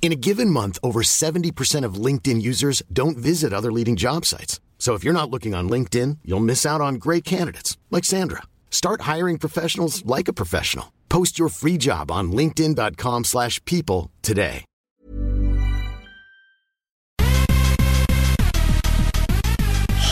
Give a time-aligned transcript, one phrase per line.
[0.00, 4.58] In a given month, over 70% of LinkedIn users don't visit other leading job sites.
[4.78, 8.44] So if you're not looking on LinkedIn, you'll miss out on great candidates like Sandra.
[8.70, 10.92] Start hiring professionals like a professional.
[11.10, 14.64] Post your free job on linkedin.com/people slash people today.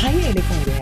[0.00, 0.80] Hei, eller Kari.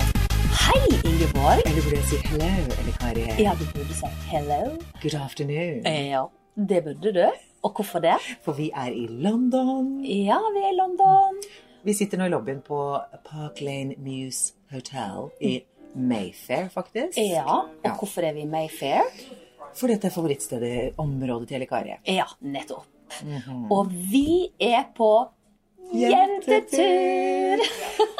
[0.64, 1.60] Hei, Ingeborg.
[1.66, 3.42] Eller burde jeg si hello, eller Kari?
[3.42, 4.78] Ja, du burde si hello.
[5.02, 5.82] Good afternoon.
[5.84, 6.24] Ja,
[6.56, 7.53] det burde du.
[7.64, 8.16] Og hvorfor det?
[8.44, 9.94] For vi er i London.
[10.04, 11.38] Ja, vi er i London.
[11.84, 12.78] Vi sitter nå i lobbyen på
[13.26, 15.54] Park Lane Muse Hotel i
[15.94, 17.16] Mayfair, faktisk.
[17.20, 17.94] Ja, og Ja.
[17.96, 19.02] hvorfor er vi i Mayfair?
[19.74, 21.96] For dette er favorittstedet, området til Elle Kari.
[22.06, 22.84] Ja, nettopp.
[23.70, 25.10] Og vi er på
[25.94, 27.62] jentetur!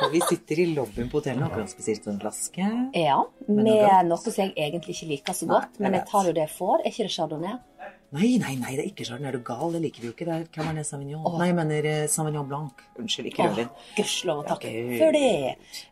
[0.05, 2.69] Og vi sitter i lobbyen på hotellet og akkurat spesielt en flaske.
[2.99, 6.29] Ja, med noe noe som jeg egentlig ikke liker så godt, Nei, men jeg tar
[6.29, 6.83] jo det jeg får.
[6.85, 7.57] Er ikke det chardonnay?
[8.15, 9.33] Nei, nei, nei, det er ikke Chardonnay.
[9.33, 9.73] Er du gal?
[9.75, 10.27] Det liker vi jo ikke.
[10.29, 11.25] Det er Cabernet Sauvignon.
[11.41, 12.83] Nei, jeg mener eh, Sauvignon Blanc.
[13.01, 13.71] Unnskyld, ikke rødvin.
[13.97, 14.67] Gudskjelov og takk Ok.
[15.01, 15.31] for det.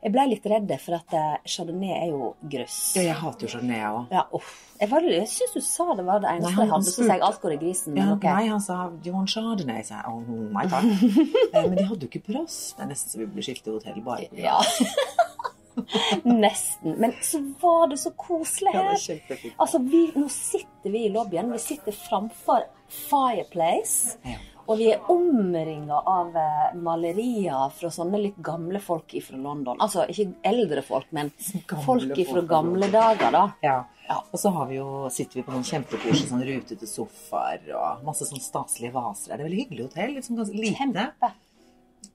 [0.05, 2.77] Jeg ble litt redd for at eh, chardonnay er jo grøss.
[3.01, 4.13] Ja, jeg hater jo Chardonnay, jeg òg.
[4.15, 4.53] Ja, uff.
[4.83, 7.05] Jeg, var- jeg syns du sa det var det eneste Nei, han- jeg hadde, så
[7.07, 7.97] sa jeg alt går i grisen.
[7.99, 8.33] Ja, okay.
[8.39, 9.83] Nei, han sa you want Chardonnay?
[9.87, 10.23] Så jeg, oh,
[10.57, 10.89] nei takk.
[11.55, 12.61] Eh, Men de hadde jo ikke plass.
[12.79, 14.31] Det er nesten så vi burde skifte hotell bare.
[14.39, 14.57] Ja.
[16.45, 16.95] Nesten.
[17.01, 18.97] Men så var det så koselig her.
[19.09, 19.37] Ja.
[19.57, 21.53] Altså, vi, nå sitter vi i lobbyen.
[21.53, 22.67] Vi sitter framfor
[23.09, 24.19] Fireplace.
[24.27, 24.39] Ja.
[24.71, 29.81] Og vi er omringa av eh, malerier fra sånne litt gamle folk fra London.
[29.83, 31.33] Altså ikke eldre folk, men
[31.67, 33.43] Gamle folk fra gamle dager, da.
[33.65, 33.81] Ja.
[34.07, 34.21] Ja.
[34.31, 38.27] Og så har vi jo, sitter vi på noen kjempekoselige sånn rutete sofaer og masse
[38.29, 39.33] sånn staselige vaser.
[39.33, 40.15] Det er veldig hyggelig hotell.
[40.17, 40.79] Litt sånn ganske lite.
[40.79, 41.33] Kjempe.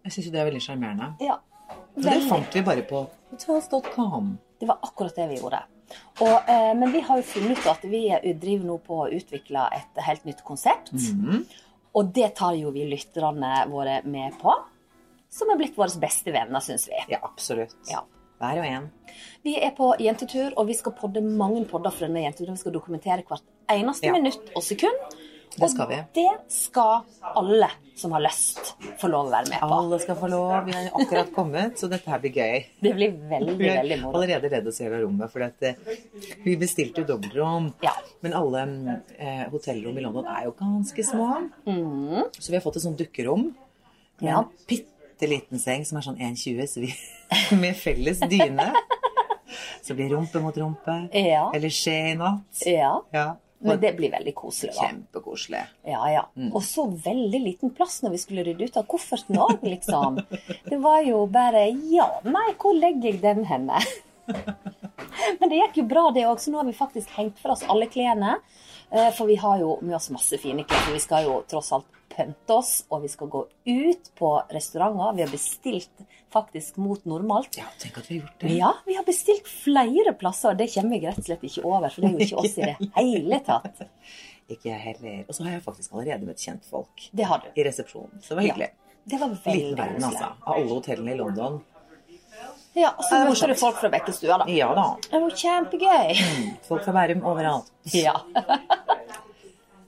[0.07, 1.11] Jeg syns jo det er veldig sjarmerende.
[1.23, 1.39] Ja.
[1.95, 4.37] Det fant vi bare på hotels.com.
[4.59, 5.63] Det var akkurat det vi gjorde.
[6.21, 8.01] Og, eh, men vi har jo funnet ut at vi
[8.33, 10.91] driver nå på å utvikle et helt nytt konsept.
[10.93, 11.45] Mhm.
[11.97, 14.53] Og det tar jo vi lytterne våre med på.
[15.29, 16.99] Som er blitt våre beste venner, syns vi.
[17.09, 17.73] Ja, absolutt.
[17.89, 18.03] Ja.
[18.39, 18.91] Hver og en.
[19.43, 22.53] Vi er på jentetur, og vi skal podde mange podder for denne jenteturen.
[22.53, 24.11] Vi skal dokumentere hvert eneste Ja.
[24.13, 24.93] minutt og sekund.
[25.57, 25.97] Det skal vi.
[26.13, 29.67] Det skal alle som har lyst, få lov å være med på.
[29.73, 30.51] Alle skal få lov.
[30.67, 32.65] Vi har akkurat kommet, så dette her blir gøy.
[32.85, 34.19] Det blir veldig, veldig moro.
[34.19, 35.79] allerede redd oss i hele rommet, for eh,
[36.43, 37.71] vi bestilte jo dobbeltrom.
[37.81, 37.95] Ja.
[38.21, 38.65] Men alle
[39.17, 41.31] eh, hotellrom i London er jo ganske små.
[41.65, 44.29] Så vi har fått et sånt dukkerom med.
[44.29, 44.43] Ja.
[44.45, 46.93] en bitte liten seng som er sånn 1,20, så vi
[47.63, 48.69] med felles dyne.
[49.81, 50.99] Så blir rumpe mot rumpe.
[51.17, 51.47] Ja.
[51.55, 52.61] Eller skje i natt.
[52.67, 52.93] Ja.
[53.15, 53.27] Ja.
[53.59, 54.85] Men det blir veldig koselig, da.
[54.85, 55.61] Kjempekoselig.
[55.89, 56.23] Ja, ja.
[56.37, 56.51] Mm.
[56.53, 60.19] Og så veldig liten plass når vi skulle rydde ut av kofferten òg, liksom.
[60.67, 63.81] Det var jo bare Ja, nei, hvor legger jeg den henne?
[65.39, 67.65] Men det gikk jo bra, det òg, så nå har vi faktisk hengt fra oss
[67.67, 68.37] alle klærne.
[68.91, 71.73] Eh, For vi har jo med oss masse fine klær, for vi skal jo tross
[71.75, 75.13] alt pynte oss, og vi skal gå ut på restauranter.
[75.19, 77.55] Vi har bestilt faktisk mot normalt.
[77.61, 78.55] Ja, tenk at vi har gjort det.
[78.57, 81.87] Ja, vi har bestilt flere plasser, og det kommer jeg rett og slett ikke over,
[81.93, 83.85] for det er jo ikke oss i det hele tatt.
[84.47, 85.23] Ikke jeg heller.
[85.27, 87.49] Og så har jeg faktisk allerede møtt kjentfolk Det har du.
[87.55, 88.21] i resepsjonen.
[88.23, 88.69] Så det var hyggelig.
[89.07, 90.29] Det var veldig Liten verden, altså.
[90.43, 91.61] Av alle hotellene i London.
[92.77, 94.45] Ja, og så du folk fra Bekkestua, da.
[94.53, 94.83] Ja da.
[95.07, 96.19] Det var kjempegøy.
[96.67, 97.71] Folk fra Bærum overalt.
[97.95, 98.19] Ja.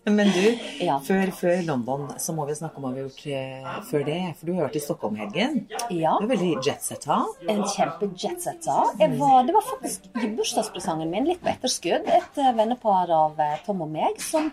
[0.06, 0.96] Men du, Ja.
[1.04, 4.18] før, før London så må vi snakke om hva vi har gjort eh, før det.
[4.40, 5.58] For du har vært i Stockholm-helgen.
[5.94, 6.14] ja.
[6.20, 7.18] Du er veldig jetsetta.
[7.52, 8.78] En kjempe jetsetta.
[8.98, 13.58] Var- Det var faktisk i bursdagspresangen min, litt på etterskudd, et eh, vennepar av eh,
[13.66, 14.52] Tom og meg, som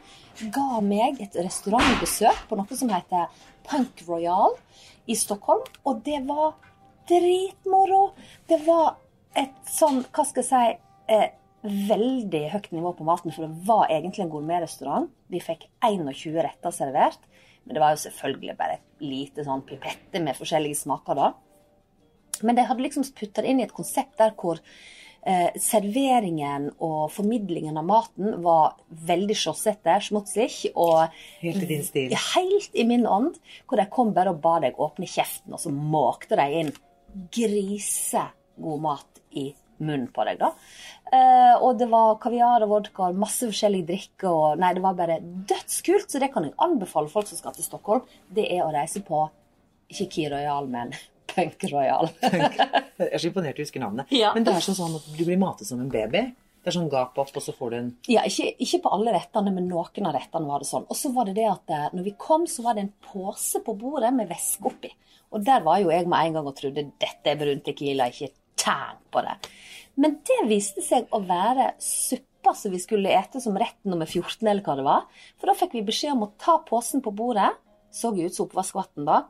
[0.53, 3.31] ga meg et restaurantbesøk på noe som heter
[3.71, 4.59] Punk Royal
[5.07, 5.63] i Stockholm.
[5.87, 6.55] Og det var
[7.09, 8.11] dritmoro.
[8.49, 8.97] Det var
[9.37, 10.79] et sånn, hva skal jeg si,
[11.15, 11.29] eh,
[11.63, 15.09] veldig høyt nivå på maten, for det var egentlig en gourmetrestaurant.
[15.33, 17.23] Vi fikk 21 retter servert,
[17.65, 21.33] men det var jo selvfølgelig bare et lite sånn pipette med forskjellige smaker da.
[22.45, 24.61] Men de hadde liksom putta det inn i et konsept der hvor
[25.27, 28.77] eh, serveringen og formidlingen av maten var
[29.09, 31.09] veldig sjåsete, smutsig, og
[31.41, 32.17] Helt i din stil.
[32.37, 33.41] helt i min ånd.
[33.67, 36.75] Hvor de kom bare og ba deg åpne kjeften, og så måkte de inn
[37.33, 39.49] grisegod mat i
[39.83, 40.53] munnen på deg, da.
[41.07, 44.31] Uh, og det var kaviar og vodka og masse forskjellige drikker.
[44.31, 47.67] Og, nei, det var bare dødskult, så det kan jeg anbefale folk som skal til
[47.67, 48.07] Stockholm.
[48.29, 49.27] Det er å reise på
[49.93, 50.95] ikke Key Royal, men
[51.35, 52.11] Punk Royal.
[52.97, 54.11] Jeg er så imponert du husker navnet.
[54.15, 54.33] Ja.
[54.35, 56.31] Men det er sånn at du blir matet som en baby.
[56.67, 59.13] Det er sånn gap opp, og så får du en Ja, ikke, ikke på alle
[59.15, 60.87] rettene, men noen av rettene var det sånn.
[60.91, 63.61] Og så var det det at eh, når vi kom, så var det en pose
[63.63, 64.91] på bordet med væske oppi.
[65.31, 68.33] Og der var jo jeg med en gang og trodde dette er brun tequila, ikke
[68.59, 69.37] tenk på det.
[69.97, 74.45] Men det viste seg å være suppa som vi skulle ete som rett nummer 14,
[74.47, 75.07] eller hva det var.
[75.41, 77.49] For da fikk vi beskjed om å ta posen på bordet,
[77.91, 79.23] så ut som oppvaskvann da,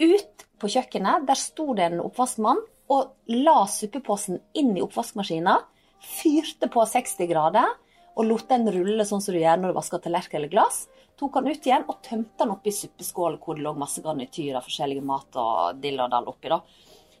[0.00, 1.26] ut på kjøkkenet.
[1.28, 2.62] Der sto det en oppvaskmann
[2.92, 5.58] og la suppeposen inn i oppvaskmaskina.
[6.04, 7.68] Fyrte på 60 grader
[8.14, 10.84] og lot den rulle sånn som du gjør når du vasker tallerken eller glass.
[11.18, 14.66] Tok den ut igjen og tømte den oppi suppeskålen hvor det lå masse garnityr av
[14.66, 16.50] forskjellige mat og dill og dall oppi.
[16.50, 16.60] da.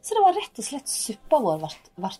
[0.04, 1.62] Så det var rett og slett suppa vår
[1.96, 2.10] ble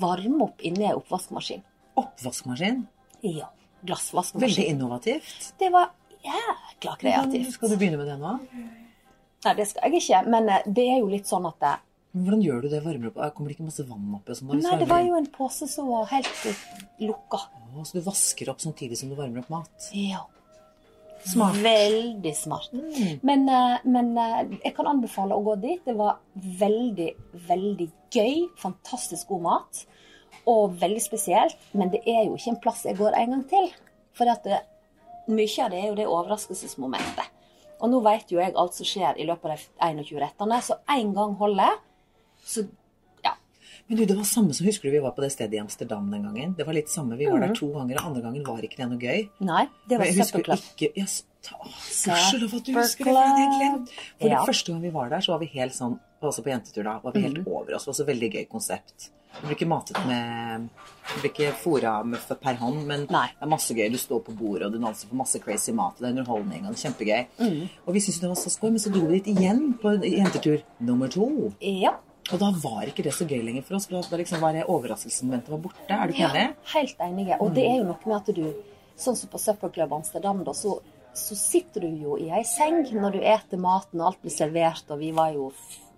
[0.00, 1.60] varma opp inni ei oppvaskmaskin.
[2.00, 2.86] oppvaskmaskin.
[3.20, 3.50] Ja.
[3.84, 5.50] Veldig innovativt.
[5.60, 5.90] Det var
[6.24, 7.52] jækla kreativt.
[7.52, 8.38] Skal du begynne med det nå?
[9.44, 11.74] Nei, det skal jeg ikke, men eh, det er jo litt sånn at det,
[12.14, 12.80] Men Hvordan gjør du det?
[12.84, 13.18] Varmer opp?
[13.34, 14.36] Kommer det ikke masse vann oppi?
[14.38, 16.62] sånn Nei, det var jo en pose som var helt eh,
[17.04, 17.42] lukka.
[17.74, 19.90] Å, Så du vasker opp samtidig som du varmer opp mat?
[19.92, 20.22] Ja.
[21.24, 21.56] Smart.
[21.64, 22.72] Veldig smart.
[23.22, 25.80] Men, eh, men eh, jeg kan anbefale å gå dit.
[25.86, 27.10] Det var veldig,
[27.48, 28.44] veldig gøy.
[28.60, 29.84] Fantastisk god mat.
[30.50, 31.56] Og veldig spesielt.
[31.72, 33.70] Men det er jo ikke en plass jeg går en gang til.
[34.14, 34.60] For det,
[35.32, 37.32] mye av det er jo det overraskelsesmomentet.
[37.80, 40.78] Og nå vet jo jeg alt som skjer i løpet av de 21 rettene, så
[40.94, 41.80] én gang holder.
[42.44, 42.68] Så.
[43.86, 46.06] Men du, det var samme som Husker du vi var på det stedet i Amsterdam
[46.12, 46.54] den gangen?
[46.56, 47.18] Det var litt samme.
[47.20, 47.44] Vi var mm.
[47.48, 49.26] der to ganger, og andre gangen var ikke det noe gøy.
[49.44, 53.16] Nei, det var Men jeg husker ikke ja, s- ta- Gudskjelov at du husker det,
[53.18, 53.92] for det glemt.
[54.22, 54.44] For Ja.
[54.48, 56.94] første gang vi var der, så var vi helt sånn Også på jentetur, da.
[57.04, 57.48] Var vi helt mm.
[57.52, 57.84] over oss.
[57.84, 59.10] Det var så veldig gøy konsept.
[59.34, 60.70] Du blir ikke matet med
[61.10, 61.98] Du blir ikke fôra
[62.40, 63.26] per hånd, men Nei.
[63.34, 63.90] det er masse gøy.
[63.92, 66.72] Du står på bordet, og du danser på masse crazy mat, det er underholdning, og
[66.72, 67.26] det er kjempegøy.
[67.42, 67.68] Mm.
[67.84, 70.62] Og vi syntes det var så skøy, men så dro vi dit igjen på jentetur
[70.80, 71.52] nummer to.
[71.60, 71.98] Ja.
[72.32, 75.52] Og da var ikke det så gøy lenger for oss, for da liksom var overraskelsesmomentet
[75.52, 75.84] var borte.
[75.92, 76.44] Er du ikke enig?
[76.48, 77.28] Ja, helt enig.
[77.36, 78.44] Og det er jo noe med at du,
[78.96, 80.78] sånn som på Søppelklubb Amsterdam, da, så,
[81.12, 84.88] så sitter du jo i ei seng når du eter maten, og alt blir servert,
[84.88, 85.50] og vi var jo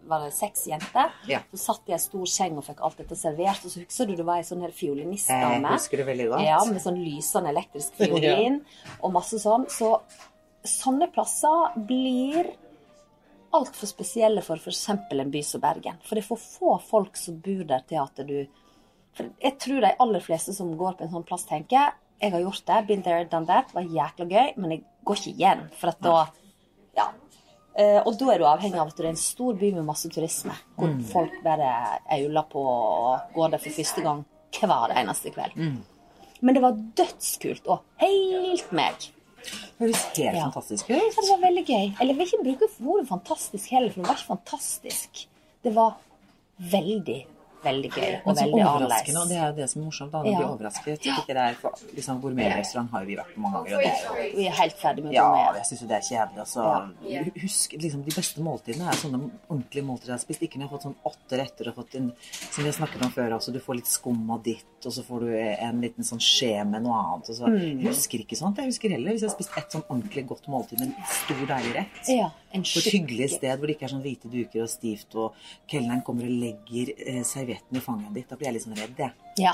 [0.07, 1.15] var det seks jenter.
[1.27, 1.41] Ja.
[1.51, 4.15] Så satt i ei stor seng og fikk alt dette servert, og så husker du
[4.19, 5.73] det var ei sånn her Jeg fiolinistdame.
[5.75, 6.45] husker det veldig godt.
[6.47, 8.61] Ja, med sånn lysende elektrisk fiolin
[9.03, 9.67] og masse sånn.
[9.71, 9.97] Så
[10.67, 12.53] sånne plasser blir
[13.57, 14.89] altfor spesielle for f.eks.
[14.91, 15.99] en by som Bergen.
[16.05, 18.39] For det er for få folk som bor der til at du
[19.17, 22.41] For jeg tror de aller fleste som går på en sånn plass, tenker jeg har
[22.41, 25.65] gjort det, been there, done that, var jækla gøy, men jeg går ikke igjen.
[25.77, 26.27] For at da
[26.97, 27.11] Ja.
[27.77, 30.09] Eh, og da er du avhengig av at det er en stor by med masse
[30.09, 34.25] turisme, hvor folk bare auler på og går der for første gang
[34.57, 35.59] hver eneste kveld.
[36.41, 39.11] Men det var dødskult og helt meg.
[39.47, 40.45] Det høres helt Ja.
[40.49, 41.87] fantastisk Ja, det var veldig gøy.
[42.01, 45.27] Eller jeg vil ikke bruke ordet fantastisk heller, for det var ikke fantastisk.
[45.65, 45.97] Det var
[46.59, 47.27] veldig,
[47.67, 50.11] veldig gøy og veldig overraskende, og det er jo det som er morsomt.
[50.13, 50.39] da, Når Ja.
[50.39, 50.93] blir overrasket.
[50.97, 53.77] At ikke det er for, liksom, Gourmetrestaurant har jo vi vært på mange ganger.
[53.77, 55.57] Og det, Vi er helt ferdig med ja, gourmet.
[55.61, 56.41] jeg syns jo det er kjedelig.
[56.47, 56.63] Altså.
[57.43, 59.21] Husk, liksom, De beste måltidene er sånne
[59.51, 60.43] ordentlige måltider jeg har spist.
[60.47, 62.13] Ikke når jeg har fått sånn åtte retter og fått en
[62.51, 65.03] Som vi har snakket om før, altså du får litt skum av ditt, og så
[65.05, 67.29] får du en liten sånn skje med noe annet.
[67.31, 67.47] Og så.
[67.47, 67.81] Mm.
[67.83, 68.57] Jeg husker ikke sånt.
[68.57, 71.47] Jeg husker heller hvis jeg har spist et sånn ordentlig godt måltid med en stor,
[71.47, 72.09] deilig rett.
[72.09, 75.15] Ja, en På et hyggelig sted hvor det ikke er sånn hvite duker og stivt,
[75.17, 75.35] og
[75.69, 77.23] kelneren kommer og legger eh,
[77.57, 78.29] servietten i fanget ditt.
[78.29, 79.13] Da blir jeg litt sånn redd, jeg.
[79.39, 79.53] Ja.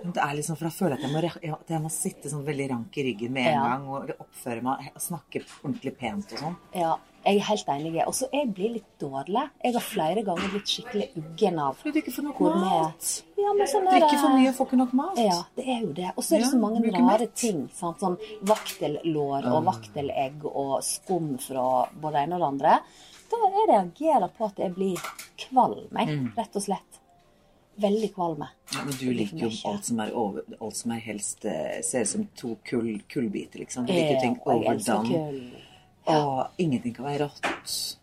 [0.00, 2.70] Det er liksom, for da føler jeg at jeg må, jeg må sitte sånn veldig
[2.70, 3.62] rank i ryggen med en Ja.
[3.68, 6.56] gang, og oppføre meg, og snakke ordentlig pent og sånn.
[6.74, 6.96] ja.
[7.22, 8.06] Jeg er helt enig.
[8.06, 9.50] Og så jeg blir litt dårlig.
[9.62, 13.22] Jeg har flere ganger blitt skikkelig uggen av Fordi du ikke får nok mat.
[13.36, 15.18] Ja, men sånn er Drikker for mye, og får ikke nok mat.
[15.18, 16.12] Ja, det er jo det.
[16.16, 17.34] Og så er det Ja, så mange rare mat.
[17.34, 17.68] ting.
[17.74, 17.98] Sant?
[18.00, 22.78] Sånn vaktellår og vaktelegg og skum fra både det ene og det andre.
[23.30, 24.96] Da jeg reagerer på at jeg blir
[25.36, 26.32] kvalm, jeg, Mm.
[26.36, 26.89] rett og slett.
[27.80, 28.50] Veldig kvalme.
[28.74, 32.04] Ja, men du liker jo alt som er, over, alt som er helst eh, ser
[32.04, 33.86] ut som to kull, kullbiter, liksom.
[33.88, 35.22] Du liker ting overdone.
[36.10, 37.99] Og ingenting kan være rått.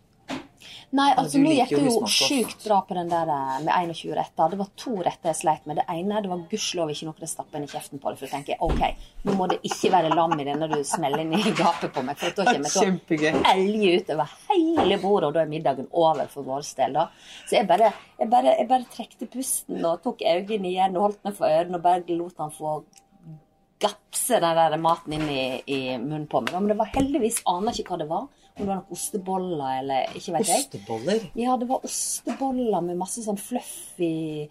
[0.96, 4.52] Nei, altså nå gikk det jo sjukt bra på den der eh, med 21 retter.
[4.52, 5.76] Det var to retter jeg sleit med.
[5.82, 8.20] Det ene det var gudskjelov ikke noe det stappa inn i kjeften på det.
[8.20, 8.80] For du tenker OK,
[9.28, 12.16] nå må det ikke være lam i denne du smeller inn i gapet på meg.
[12.20, 16.32] For da kommer jeg til å elge utover hele bordet, og da er middagen over
[16.32, 16.96] for vår del.
[16.96, 17.08] da.
[17.44, 21.20] Så jeg bare, jeg bare, jeg bare trekte pusten og tok øynene igjen og holdt
[21.28, 22.80] meg for ørene og bare lot han få
[23.78, 26.56] gapse den der maten inn i, i munnen på meg.
[26.56, 28.26] Men det var heldigvis aner ikke hva det var.
[28.58, 30.64] Om det var noen osteboller eller ikke vet jeg.
[30.64, 31.28] Osteboller.
[31.38, 34.48] Ja, det var osteboller med masse sånn fluffy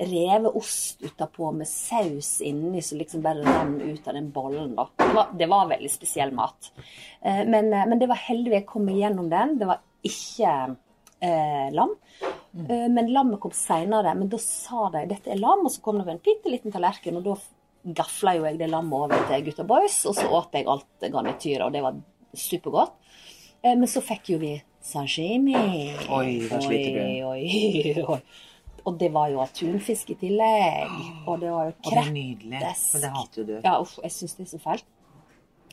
[0.00, 4.74] reveost utapå med saus inni som liksom bare rann ut av den bollen.
[4.74, 4.88] da.
[4.96, 6.72] Det var, det var veldig spesiell mat.
[7.20, 9.58] Eh, men, eh, men det var heldig jeg kom igjennom den.
[9.60, 10.54] Det var ikke
[11.20, 11.96] eh, lam.
[12.50, 12.94] Mm.
[12.94, 14.14] men lammet kom seinere.
[14.18, 17.20] Men da sa de dette er lam, og så kom det en bitte liten tallerken.
[17.20, 17.36] Og da
[17.84, 21.64] gafla jo jeg det lammet over til gutta boys, og så åt jeg alt garnityret,
[21.66, 21.96] og det var
[22.36, 22.92] supergodt.
[23.62, 25.56] Eh, men så fikk jo vi sashimi.
[26.08, 27.02] Oi, da sliter du.
[27.30, 28.20] Oi, oi.
[28.88, 30.92] Og det var jo tunfisk i tillegg.
[31.28, 32.60] Og det var jo Og det er nydelig.
[32.62, 33.56] Men det hater jo du.
[33.64, 34.86] Ja, uff, jeg syns det er så fælt.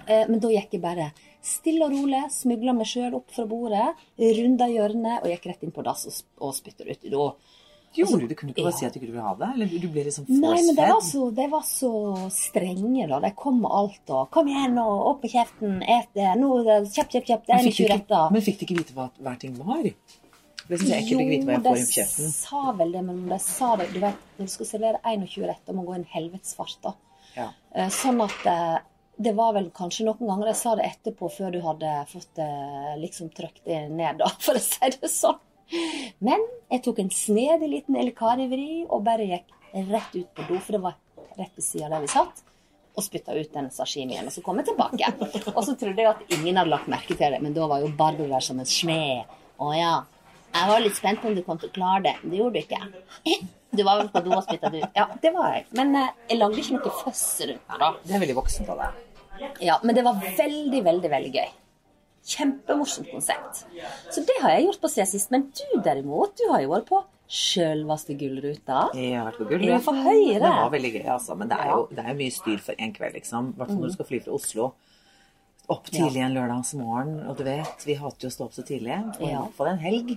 [0.07, 1.11] Eh, Men da gikk jeg bare
[1.43, 5.71] stille og rolig, smugla meg sjøl opp fra bordet, runda hjørnet og gikk rett inn
[5.71, 7.07] på dass og, spytter ut.
[7.07, 7.29] Da
[7.97, 8.37] Gjorde du det?
[8.37, 8.77] Kunne du ikke bare Ja.
[8.79, 9.49] si at du ikke ville ha det?
[9.55, 11.11] Eller du ble liksom Nei, men de var, force-fed?
[11.11, 11.91] så, de var så
[12.31, 13.19] strenge, da.
[13.19, 16.29] De kom med alt og 'Kom igjen, nå, opp med kjeften, et det.
[16.37, 17.45] Nå, det- kjapt, kjapt, kjapt.
[17.47, 18.31] Det er fikk, du 20 ikke, retta.
[18.31, 19.83] men fikk du ikke vite hva hver ting var?
[20.67, 22.25] Det syns jeg ekkelt å vite hva jeg får i kjeften.
[22.25, 25.45] de sa vel det, men de sa det Du vet, når du skal servere 21
[25.47, 26.93] retter, må gå en helvetesfart, da.
[27.37, 27.49] Ja.
[27.73, 28.79] Eh, Sånn at eh,
[29.19, 32.99] det var vel kanskje noen ganger jeg sa det etterpå, før du hadde fått det
[33.01, 35.39] liksom trykt ned, da, for å si det sånn.
[36.23, 39.53] Men jeg tok en snedig liten El Cari-vri og bare gikk
[39.91, 40.97] rett ut på do, for det var
[41.37, 42.43] rett ved siden av der vi satt,
[42.97, 44.25] og spytta ut den sashimien.
[44.25, 45.11] Og så kom jeg tilbake.
[45.53, 47.91] Og så trodde jeg at ingen hadde lagt merke til det, men da var jo
[47.99, 49.27] Barbro der som en smed.
[49.61, 49.93] Å ja.
[50.55, 52.63] Jeg var litt spent på om du kom til å klare det, det gjorde du
[52.63, 52.81] ikke.
[53.77, 54.85] Du var vel på do og spytta ut.
[54.95, 55.65] Ja, det var jeg.
[55.77, 57.89] Men eh, jeg lagde ikke noe føss rundt det.
[58.07, 59.03] Det er veldig voksent av deg.
[59.61, 61.49] Ja, men det var veldig, veldig, veldig gøy.
[62.27, 63.61] Kjempemorsomt konsept.
[64.11, 65.31] Så det har jeg gjort på siden sist.
[65.31, 68.85] Men du derimot, du har jo vært på sjølvaste gullruta.
[68.95, 69.79] Jeg har vært på Gullruta.
[69.83, 70.39] For Høyre.
[70.39, 71.35] Det var veldig gøy, altså.
[71.39, 73.49] Men det er jo, det er jo mye styr for en kveld, liksom.
[73.51, 74.67] I hvert fall når du skal fly fra Oslo.
[75.67, 78.95] Opp tidlig en lørdagsmorgen, og du vet, vi hater jo å stå opp så tidlig.
[79.19, 80.13] I hvert fall en helg.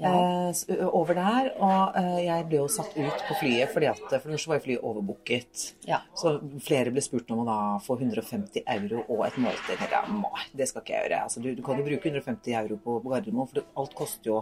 [0.00, 0.50] Ja.
[0.50, 4.30] Eh, over der, og eh, jeg ble jo satt ut på flyet fordi at for
[4.32, 5.64] først var flyet overbooket.
[5.86, 5.98] Ja.
[6.16, 9.84] Så flere ble spurt om å da få 150 euro og et måltid.
[9.92, 10.02] Ja,
[10.56, 11.22] det skal ikke jeg gjøre.
[11.28, 14.32] Altså, du, du kan jo bruke 150 euro på, på Gardermoen, for det, alt koster
[14.32, 14.38] jo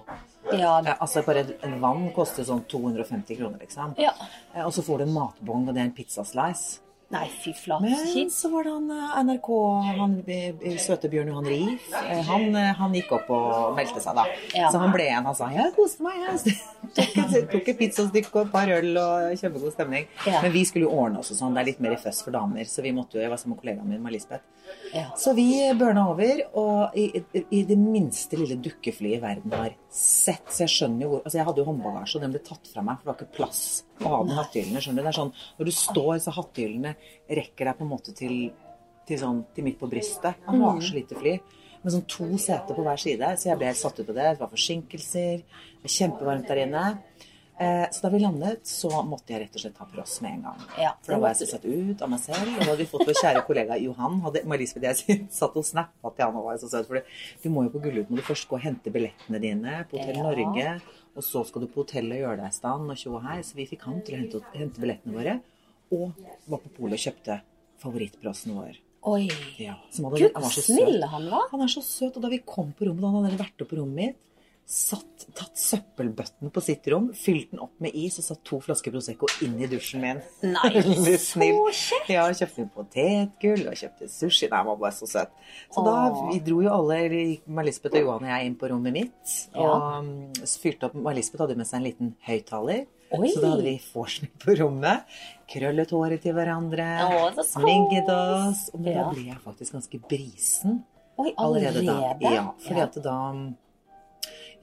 [0.52, 3.94] Ja, ja, altså bare en- vann koster sånn 250 kroner, liksom.
[3.98, 4.14] Ja.
[4.54, 6.80] Eh, Og så får du en matbong, og det er en pizzaslice.
[7.08, 7.88] Nei, fy flate.
[7.88, 9.46] Men så var det han eh, NRK,
[9.96, 14.26] han eh, søte Bjørn Johan Rief, eh, han, han gikk opp og meldte seg, da.
[14.52, 14.68] Ja.
[14.68, 15.24] Så han ble igjen.
[15.24, 16.58] Han sa 'jeg koste meg', jeg.
[16.98, 20.04] Tok et, tok et pizzastykke og et par øl og kjempegod stemning.
[20.26, 20.42] Ja.
[20.44, 21.56] Men vi skulle jo ordne oss og sånn.
[21.56, 23.62] Det er litt mer føss for damer, så vi måtte jo Jeg var sammen med
[23.64, 24.44] kollegaen min, May-Lisbeth.
[24.92, 25.10] Ja.
[25.16, 30.46] Så vi børna over, og i, i, det minste lille dukkeflyet verden har sett.
[30.48, 32.84] Så jeg skjønner jo hvor Altså, jeg hadde jo håndbagasje, og den ble tatt fra
[32.86, 33.62] meg, for det var ikke plass
[34.00, 34.82] å ha den hattehyllene.
[34.84, 35.08] Skjønner du?
[35.08, 36.94] Det er sånn når du står, så hattehyllene
[37.40, 38.36] rekker deg på en måte til,
[39.08, 40.40] til sånn til midt på brystet.
[40.48, 41.36] Man har så lite fly.
[41.82, 44.30] Med sånn to seter på hver side, så jeg ble satt ut av det.
[44.32, 46.86] Det var forsinkelser, det var kjempevarmt der inne.
[47.58, 50.42] Eh, så da vi landet, så måtte jeg rett og slett ta pross med en
[50.46, 50.60] gang.
[50.78, 52.52] Ja, For da var jeg så satt ut av meg selv.
[52.52, 54.20] Og da hadde vi fått vår kjære kollega Johan.
[54.22, 56.86] hadde Marie-Lisbeth jeg satt og snappa til han og var så søt.
[56.86, 57.02] For
[57.42, 60.20] du må jo på Gullruten må du først gå og hente billettene dine på Hotell
[60.20, 60.28] Ja.
[60.28, 60.68] Norge.
[61.18, 63.28] Og så skal du på hotellet og gjøre deg i stand og tjo her.
[63.32, 63.42] hei.
[63.42, 65.38] Så vi fikk han til å hente, hente billettene våre.
[65.90, 66.12] Og
[66.46, 67.40] var på polet og kjøpte
[67.82, 68.78] favorittprossen vår.
[69.08, 69.28] Oi.
[69.62, 71.46] Ja, Gud, han var så snill han var.
[71.52, 73.70] Han er så søt, og da vi kom på rommet, da han hadde vært oppe
[73.74, 74.18] på rommet mitt,
[74.68, 78.92] satt, tatt søppelbøtten på sitt rom, fylt den opp med is og satt to flasker
[78.92, 80.18] Prosecco inn i dusjen min.
[80.44, 80.82] Nei,
[81.22, 81.40] så
[81.72, 82.10] kjekt.
[82.12, 84.50] Ja, kjøpte potetgull og kjøpte sushi.
[84.52, 85.32] Nei, han var bare så søt.
[85.72, 85.94] Så da
[86.28, 86.98] vi dro jo alle,
[87.48, 89.34] May-Lisbeth og Johan og jeg, inn på rommet mitt.
[89.56, 92.84] Og fyrte fylte opp May-Lisbeth hadde med seg en liten høyttaler.
[93.08, 95.14] Så da hadde vi vorspiel på rommet.
[95.48, 96.90] Krøllet håret til hverandre.
[97.08, 98.66] Å, sminket oss.
[98.76, 99.06] Men Ja.
[99.06, 100.82] da ble jeg faktisk ganske brisen
[101.16, 102.20] Oi, allerede allerede?
[102.20, 102.34] da.
[102.36, 102.84] Ja, fordi Ja.
[102.84, 103.16] at da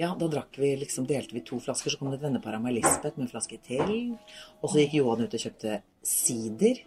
[0.01, 2.63] ja, da drakk vi liksom, delte vi to flasker, så kom det et vennepar av
[2.63, 3.95] meg, Lisbeth, med en flaske til.
[4.61, 6.83] Og så gikk Johan ut og kjøpte sider,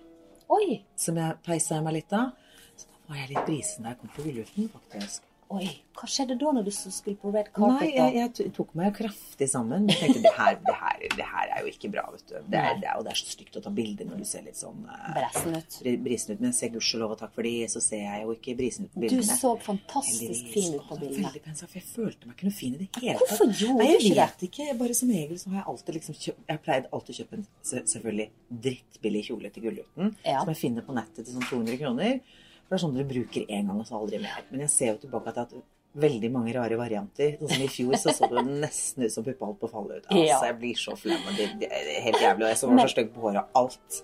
[0.49, 2.31] Oi, som jeg peisa i meg litt av.
[2.73, 5.27] Så da var jeg litt brisen da jeg kom på Gullruten, faktisk.
[5.55, 5.69] Oi.
[5.99, 7.81] Hva skjedde da når du skulle på red carpet?
[7.81, 9.88] Nei, jeg, jeg tok meg jo kraftig sammen.
[9.90, 12.37] Jeg tenkte det her, det her, det her er jo ikke bra, vet du.
[12.52, 14.45] Det er, det er, og det er så stygt å ta bilder når du ser
[14.47, 15.78] litt sånn eh, brisen ut.
[16.05, 16.43] brisen ut.
[16.45, 18.95] Men jeg ser gudskjelov og takk for de, så ser jeg jo ikke brisen ut
[18.95, 19.26] på bildene.
[19.26, 21.26] Du så fantastisk fin ut på det bildene.
[21.33, 23.35] Veldig pen for jeg følte meg ikke noe fin i det hele tatt.
[23.35, 24.25] Hvorfor gjorde Nei, du jeg ikke det?
[24.25, 24.69] vet ikke.
[24.85, 27.49] Bare som regel så har jeg alltid liksom kjøpt Jeg pleide alltid å kjøpe en
[27.95, 28.28] selvfølgelig
[28.69, 30.14] drittbillig kjole til Gullruten.
[30.23, 30.43] Ja.
[30.45, 32.21] Som jeg finner på nettet til sånn 200 kroner.
[32.68, 34.42] For det er sånn dere bruker én gang, og så aldri mer.
[34.52, 37.38] Men jeg ser jo tilbake at jeg har hatt veldig mange rare varianter.
[37.40, 39.96] Sånn som i fjor så så det nesten ut som puppa holdt på å falle
[39.98, 40.04] ut.
[40.12, 41.16] Altså, jeg blir så flau.
[41.38, 42.44] Det, det er helt jævlig.
[42.44, 44.02] Og jeg så var så stygg på håret og alt.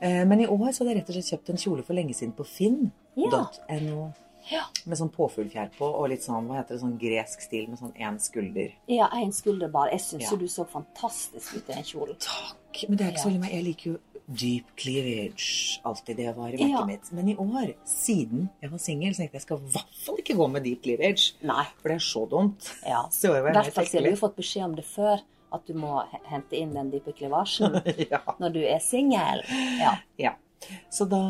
[0.00, 2.18] Eh, men i år så hadde jeg rett og slett kjøpt en kjole for lenge
[2.18, 4.04] siden på finn.no.
[4.50, 4.66] Ja.
[4.84, 7.94] Med sånn påfuglfjær på og litt sånn, hva heter det, sånn gresk stil med sånn
[7.96, 8.74] én skulder.
[8.92, 9.94] Ja, én skulder bare.
[9.94, 10.36] Jeg syns Ja.
[10.36, 12.18] du så fantastisk ut i den kjolen.
[12.20, 13.54] Takk, men det er ikke så veldig meg.
[13.54, 15.80] Jeg liker jo deep cleavage.
[15.84, 16.84] Alltid det var i merket Ja.
[16.88, 17.12] mitt.
[17.12, 20.46] Men i år, siden jeg var singel, tenkte jeg skal i hvert fall ikke gå
[20.50, 21.34] med deep cleavage.
[21.42, 21.64] Nei.
[21.82, 22.70] For det er så dumt.
[22.86, 23.02] Ja.
[23.12, 25.20] Så I hvert fall siden du har fått beskjed om det før,
[25.54, 26.00] at du må
[26.30, 27.76] hente inn den dype klivasjen
[28.10, 28.22] Ja.
[28.40, 29.44] når du er singel.
[29.80, 29.96] Ja.
[30.18, 30.34] ja.
[30.90, 31.20] Så da,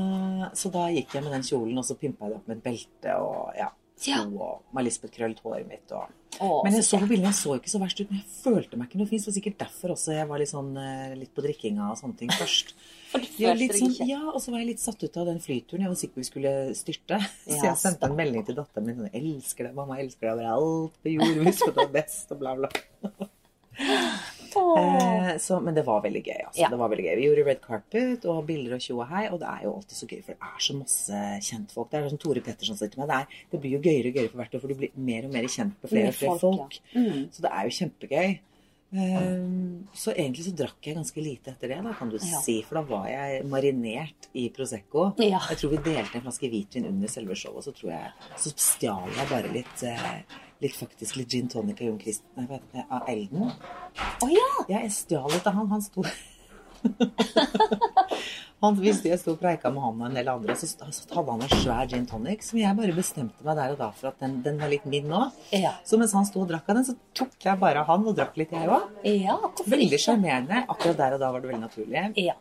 [0.55, 2.63] så da gikk jeg med den kjolen, og så pimpa jeg det opp med et
[2.69, 6.11] belte og ja, sko og med Lisbeth krøllet håret mitt og
[6.43, 8.79] Å, Men jeg så på bildene, jeg så ikke så verst ut, men jeg følte
[8.79, 9.21] meg ikke noe fin.
[9.23, 12.33] Så sikkert derfor også jeg var litt sånn eh, litt på drikkinga og sånne ting
[12.35, 12.75] først.
[13.39, 15.85] Ja, sånn, ja, og så var jeg litt satt ut av den flyturen.
[15.85, 17.21] Jeg var sikker på vi skulle styrte.
[17.47, 20.01] Så jeg sendte en melding til datteren min sånn elsker deg, mamma.
[20.03, 21.45] Elsker deg overalt på jord.
[21.47, 22.73] Husk at du er best', og bla, bla.
[24.55, 26.41] Eh, så, men det var veldig gøy.
[26.47, 26.61] Altså.
[26.63, 26.69] Ja.
[26.73, 27.15] Det var veldig gøy.
[27.21, 29.99] Vi gjorde red carpet og bilder og tjo og hei, og det er jo alltid
[30.01, 31.21] så gøy, for det er så masse
[31.51, 31.91] kjentfolk.
[31.93, 34.19] Det er som Tore Petterson sier til meg, det, er, det blir jo gøyere og
[34.19, 36.41] gøyere for hvert år, for du blir mer og mer kjent med flere og flere
[36.43, 37.05] folk, ja.
[37.07, 37.23] Mm.
[37.35, 38.35] Så det er jo kjempegøy.
[38.95, 42.39] Um, så egentlig så drakk jeg ganske lite etter det, da, kan du Ja.
[42.45, 42.61] si.
[42.63, 45.09] For da var jeg marinert i Prosecco.
[45.19, 45.41] Ja.
[45.51, 49.11] Jeg tror vi delte en flaske hvitvin under selve showet, så tror jeg Så stjal
[49.17, 50.23] jeg bare litt eh,
[50.64, 52.47] Litt faktisk litt gin tonic av Jon Christen?
[52.88, 53.50] Av Elden.
[54.25, 54.50] Å ja!
[54.71, 55.68] Jeg stjal litt av han.
[55.75, 56.04] Han sto
[58.64, 61.35] han, Hvis jeg sto og preika med han og en del andre, så så hadde
[61.35, 64.25] han en svær gin tonic som jeg bare bestemte meg der og da for at
[64.25, 65.23] den, den var litt min nå.
[65.52, 65.75] Ja.
[65.87, 68.16] Så mens han sto og drakk av den, så tok jeg bare av han og
[68.18, 68.88] drakk litt, jeg òg.
[69.09, 69.37] Ja,
[69.68, 70.64] Veldig sjarmerende.
[70.68, 72.04] Akkurat der og da var det veldig naturlig.
[72.25, 72.37] Ja.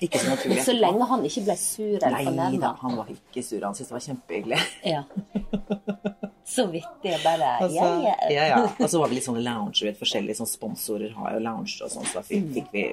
[0.00, 0.62] Ikke så naturlig.
[0.64, 3.60] Så lenge han ikke ble sur eller Nei da, han var ikke sur.
[3.66, 4.60] Han syntes det var kjempehyggelig.
[4.88, 5.02] Ja.
[6.50, 7.14] Så vittig.
[7.22, 8.14] Bare Altså, ja, ja.
[8.32, 8.60] ja, ja.
[8.78, 9.84] Og så var vi litt sånne lounger.
[9.90, 12.84] vet, Forskjellige sånn sponsorer har jo lounger og sånn, så da fikk, fikk vi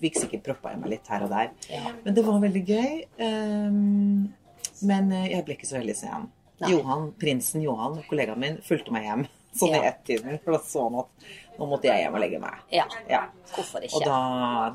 [0.00, 1.52] fikk sikkert proppa i meg litt her og der.
[1.72, 1.92] Ja.
[2.04, 2.90] Men det var veldig gøy.
[3.20, 4.26] Um,
[4.86, 6.28] men eh, jeg ble ikke så veldig sen.
[6.68, 10.38] Johan, Prinsen Johan, kollegaen min, fulgte meg hjem sånn i ett-tiden.
[10.44, 12.62] For da så han at nå måtte jeg hjem og legge meg.
[12.74, 12.84] Ja.
[13.10, 13.22] Ja.
[13.54, 14.00] Hvorfor ikke?
[14.00, 14.16] Og da,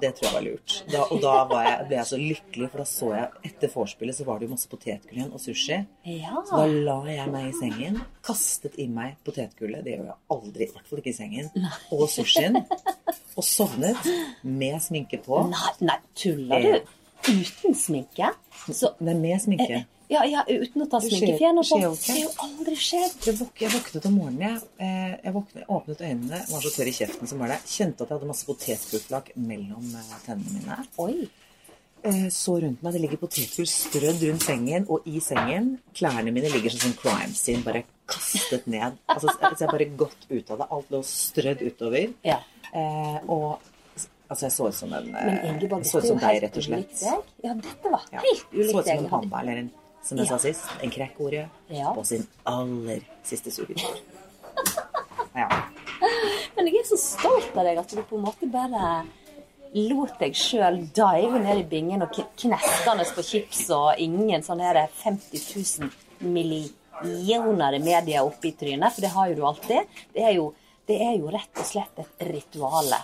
[0.01, 0.77] det tror jeg var lurt.
[0.91, 4.17] Da, og da var jeg, ble jeg så lykkelig, for da så jeg etter vorspielet
[4.17, 5.79] så var det jo masse potetgull igjen og sushi.
[6.09, 6.43] Ja.
[6.47, 10.67] Så da la jeg meg i sengen, kastet i meg potetgullet, det gjør jeg aldri,
[10.67, 11.51] i hvert fall ikke i sengen,
[11.93, 14.11] og sushien, og sovnet
[14.47, 15.43] med sminke på.
[15.51, 16.97] Nei, nei, tuller du?
[17.21, 18.31] Uten sminke?
[18.73, 19.83] Så Nei, med sminke.
[20.11, 21.77] Ja, ja, uten å ta sminkefjerner på.
[21.79, 23.13] Det har jo aldri skjedd.
[23.29, 24.63] Jeg, våknet om morgenen, jeg.
[24.83, 27.59] Eh, Jeg våknet, åpnet øynene, var så tørr i kjeften som var det.
[27.71, 30.77] Kjente at jeg hadde masse potetgullflak mellom eh, tennene mine.
[30.99, 31.29] Oi.
[32.03, 36.49] Eh, Så rundt meg, det ligger potetgull strødd rundt sengen, og i sengen, klærne mine
[36.51, 38.97] ligger som sånn crime scene, bare kastet ned.
[39.07, 40.67] Altså, så jeg bare gått ut av det.
[40.75, 42.09] Alt lå strødd utover.
[42.27, 42.39] Ja.
[42.73, 43.61] Eh, og
[44.27, 47.05] altså, jeg så ut som en Men Ingeborg, så ut som deg, rett og slett.
[47.45, 48.25] Ja, dette var helt Ja.
[48.25, 48.41] deg.
[48.71, 49.71] Så ut som en panda, eller en,
[50.03, 50.37] som jeg Ja.
[50.37, 51.93] sa sist, en krekkorje Ja.
[51.93, 53.97] på sin aller siste sugetur.
[55.35, 55.47] Ja.
[56.57, 59.05] Men jeg er så stolt av deg at du på en måte bare
[59.73, 64.67] lot deg sjøl dive ned i bingen og kn- kneskende på chips og ingen sånne
[64.67, 65.89] her 50 000
[66.33, 69.87] millioner medier oppi trynet, for det har jo du alltid.
[70.13, 70.49] Det er jo,
[70.85, 72.99] det er jo rett og slett et rituale.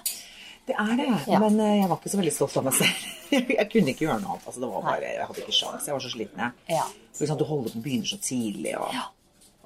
[0.68, 1.40] Det er det, Ja.
[1.40, 3.06] men eh, jeg var ikke så veldig stolt av meg selv.
[3.32, 4.48] Jeg kunne ikke gjøre noe annet.
[4.48, 5.86] Altså, det var bare, jeg hadde ikke sjans.
[5.88, 6.40] Jeg var så sliten.
[6.44, 6.76] Jeg.
[6.78, 6.84] Ja.
[7.12, 8.74] Eksempel, du holder på begynner så tidlig.
[8.80, 8.92] Og...
[8.96, 9.06] Ja.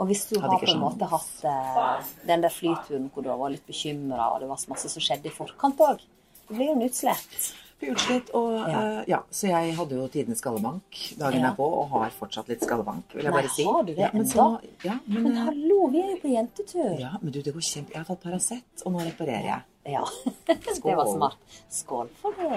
[0.02, 3.52] Og hvis du har på en måte hatt uh, den der flyturen hvor du var
[3.54, 6.02] litt bekymra, og det var masse som skjedde i forkant òg,
[6.48, 7.52] det blir jo en utslett.
[7.82, 8.82] Utslitt, og Ja.
[8.82, 11.54] Uh, ja, Så jeg hadde jo tidenes skallebank dagen Ja.
[11.58, 13.64] på og har fortsatt litt skallebank, vil jeg Nei, bare si.
[13.66, 14.48] har du det ja, men, så,
[14.86, 16.94] ja, men, Men hallo, vi er jo på jentetur.
[17.02, 17.94] ja, men du, det går kjempe...
[17.94, 19.62] Jeg har tatt Paracet, og nå reparerer jeg.
[19.84, 20.04] Ja,
[20.46, 21.38] det var smart.
[21.74, 22.50] Skål for det.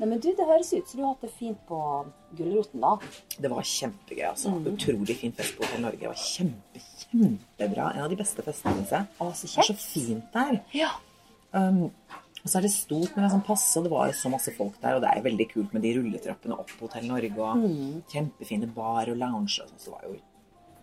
[0.00, 1.78] Nei, men du, det høres ut som du har hatt det fint på
[2.38, 2.96] Gulroten, da.
[3.38, 4.50] Det var kjempegøy, altså.
[4.56, 4.66] Mm.
[4.72, 6.00] Utrolig fin fest på Hotel Norge.
[6.02, 7.92] Det var kjempe, kjempebra.
[7.94, 9.06] En av de beste festene, synes jeg.
[9.22, 10.58] Å, så Det er så fint der.
[10.74, 10.90] Ja.
[11.54, 11.84] Um,
[12.38, 14.30] og så er det stort, men det er sånn passe, og det var jo så
[14.32, 17.30] masse folk der, og det er veldig kult med de rulletrappene opp på Hotell Norge,
[17.38, 18.02] og Mm.
[18.12, 20.18] kjempefine bar og lounge, og sånn, så det var jo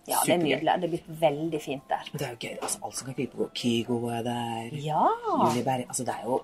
[0.08, 0.74] ja, det er nydelig.
[0.82, 2.10] Det er blitt veldig fint der.
[2.14, 3.48] Det er jo gøy, altså alt som kan krype på.
[3.58, 5.06] Kygo er der, Ja.
[5.46, 6.40] Julie Berg, altså det er jo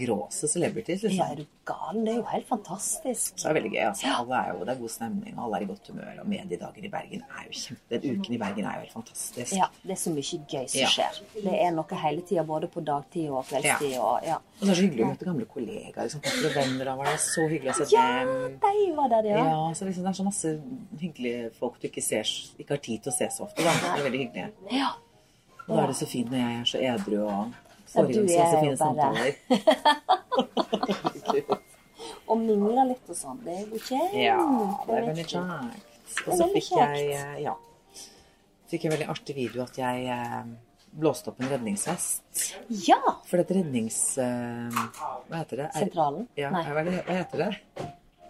[0.00, 1.18] gråse celebrities, liksom.
[1.20, 2.00] Ja, er du gal?
[2.04, 3.36] Det er jo helt fantastisk.
[3.36, 4.06] Det er veldig gøy, altså.
[4.20, 6.90] Alle er jo, det er god stemning, alle er i godt humør, og mediedager i
[6.96, 9.52] Bergen er jo kjempe, den uken i Bergen er jo helt fantastisk.
[9.56, 10.88] Ja, det er så mye gøy som Ja.
[10.96, 11.20] skjer.
[11.46, 13.92] Det er noe hele tida, både på dagtid og kveldstid.
[13.94, 14.02] Ja.
[14.02, 14.36] Og, ja.
[14.36, 17.04] Og så er det så hyggelig å møte gamle kollegaer, liksom, papper og venner, var
[17.12, 18.58] det så hyggelig å se ja, dem.
[18.62, 19.44] de var der, ja.
[19.46, 20.54] Ja, så liksom, det er så masse
[21.00, 22.24] hyggelige folk du ikke, ser,
[22.58, 23.60] ikke har tid til å se så ofte.
[23.64, 23.72] Da.
[23.82, 24.52] Det er veldig hyggelig.
[24.76, 24.90] ja.
[25.66, 27.54] Og da er det så fint når jeg er så edru og
[27.90, 29.32] får i gang så er fine samtaler.
[32.26, 33.38] Og mingler litt og sånn.
[33.44, 34.14] Det er jo kjekt.
[34.18, 34.36] ja,
[34.86, 35.42] det er veldig kjekt.
[36.26, 37.54] Og er så fikk jeg eh, ja,
[38.70, 40.48] fikk en veldig artig video at jeg eh,
[40.96, 42.22] blåste opp en redningsvest.
[42.86, 42.98] Ja!
[43.28, 44.00] For et rednings...
[44.22, 44.80] eh,
[45.28, 45.68] hva heter det?
[45.70, 46.26] Er- Sentralen?
[46.38, 46.64] Ja, Nei.
[46.66, 47.50] hva, er det, heter det?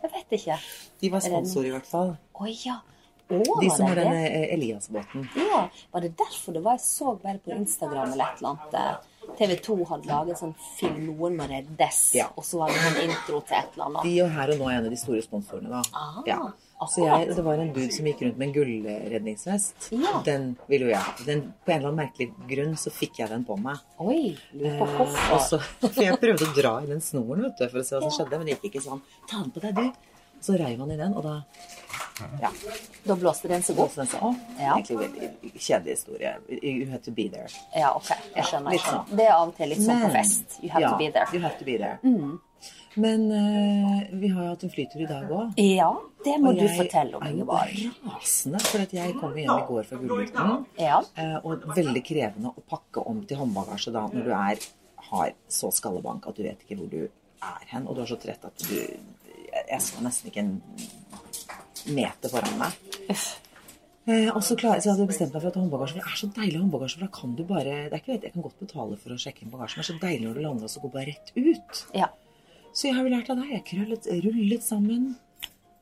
[0.03, 0.59] Jeg vet ikke.
[1.03, 2.15] De var sponsor i hvert fall.
[2.37, 2.81] Å ja.
[3.27, 5.25] Å, De som har den eh, Elias-båten.
[5.35, 8.77] Ja, var det derfor det var jeg så bare på Instagram eller et eller annet
[8.79, 12.29] eh, TV 2 hadde laget sånn film 'Noen må reddes', Ja.
[12.39, 14.03] og så var det en intro til et eller annet.
[14.07, 15.83] De og her og nå er en av de store sponsorene, da.
[15.93, 16.39] Ah, ja.
[16.87, 19.89] Så jeg, det var en dude som gikk rundt med en gullredningsvest.
[19.97, 20.21] Ja.
[20.27, 21.25] Den ville jo jeg.
[21.27, 23.81] Den, på en eller annen merkelig grunn så fikk jeg den på meg.
[23.99, 27.59] Oi, lurer på Eh, og så, for jeg prøvde å dra i den snoren vet
[27.59, 29.03] du, for å se hva som skjedde, men det gikk ikke sånn.
[29.27, 30.13] Ta den på deg, du.
[30.47, 31.41] Så reiv han i den, og da
[32.41, 32.51] ja,
[33.07, 34.75] Da blåste den den å, Ja.
[34.75, 36.35] egentlig veldig kjedelig historie.
[36.63, 37.49] You had to be there.
[37.75, 38.11] Ja, ok.
[38.35, 38.73] Jeg skjønner.
[38.73, 39.17] Ja, sånn.
[39.17, 40.59] Det er av og til litt sånn på fest.
[40.63, 41.27] You have ja, to be there.
[41.33, 41.99] You have to be there.
[42.97, 45.51] Men uh, vi har jo hatt en flytur i dag òg.
[45.61, 45.91] Ja,
[46.25, 47.83] det må Og du jeg fortelle om, er jo Ingeborg.
[48.09, 50.65] rasende, for at jeg kom hjem i går fra Gullruten.
[50.81, 51.03] Ja.
[51.19, 54.65] Uh, Og veldig krevende å pakke om til håndbagasje da, når du er,
[55.11, 57.87] har så skallebank at du vet ikke hvor du er hen.
[57.87, 60.63] Og du er så trett at du Jeg, jeg så nesten ikke en
[61.95, 62.79] meter foran meg.
[64.07, 66.61] Eh, og så, klar, så hadde jeg bestemt meg for at Det er så deilig
[66.61, 69.15] håndbagasje, for da kan du bare Det er ikke det, Jeg kan godt betale for
[69.15, 71.11] å sjekke inn bagasjen, det er så deilig når du lander og så går bare
[71.11, 71.81] rett ut.
[71.95, 72.11] Ja.
[72.71, 73.55] Så jeg har jo lært av deg.
[73.57, 75.15] Jeg krøllet, rullet sammen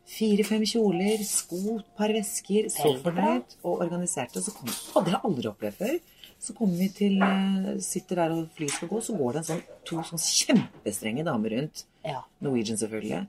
[0.09, 2.69] fire-fem kjoler, sko, par vesker.
[2.73, 4.43] Så fornøyd og organiserte.
[4.45, 5.97] Så kom, har jeg aldri opplevd før.
[6.45, 9.49] Så kommer vi til eh, Sitter der og flyet skal gå, så går det en
[9.49, 11.85] sånn, to sånn kjempestrenge damer rundt.
[12.05, 12.21] Ja.
[12.45, 13.23] Norwegian, selvfølgelig.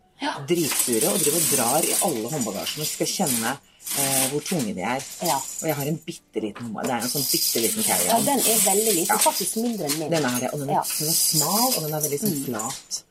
[0.49, 4.83] Dritsure og driver og drar i alle håndbagasjene og skal kjenne eh, hvor tunge de
[4.83, 5.03] er.
[5.23, 5.37] Ja.
[5.61, 6.73] Og jeg har en bitte liten.
[6.75, 8.25] Det er en sånn bitte liten carry-on.
[8.27, 9.19] den er veldig liten.
[9.27, 10.11] Faktisk mindre enn min.
[10.11, 10.83] Den er det, og den er, Ja.
[10.83, 10.95] Mm.
[10.99, 13.03] den er smal, og den er veldig sånn flat.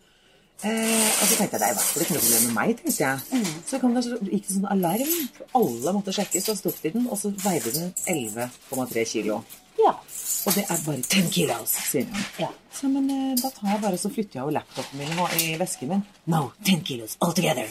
[0.65, 2.71] Eh, og så tenkte jeg det er i hvert fall ikke noe problem med meg,
[2.81, 3.19] tenkte jeg.
[3.35, 3.51] Mm.
[3.69, 5.11] Så kom det, så gikk det sånn alarm.
[5.61, 9.43] Alle måtte sjekkes, og så tok de den, og så veide den 11,3 kilo.
[9.81, 9.93] Ja.
[10.45, 12.25] Og det er bare 10 kilos, sier hun.
[12.41, 12.49] Ja.
[12.75, 15.53] Så, men eh, da tar jeg bare, så flytter jeg jo laptopen min og- i
[15.61, 16.03] vesken min.
[16.33, 17.69] No, 10 kilos altogether.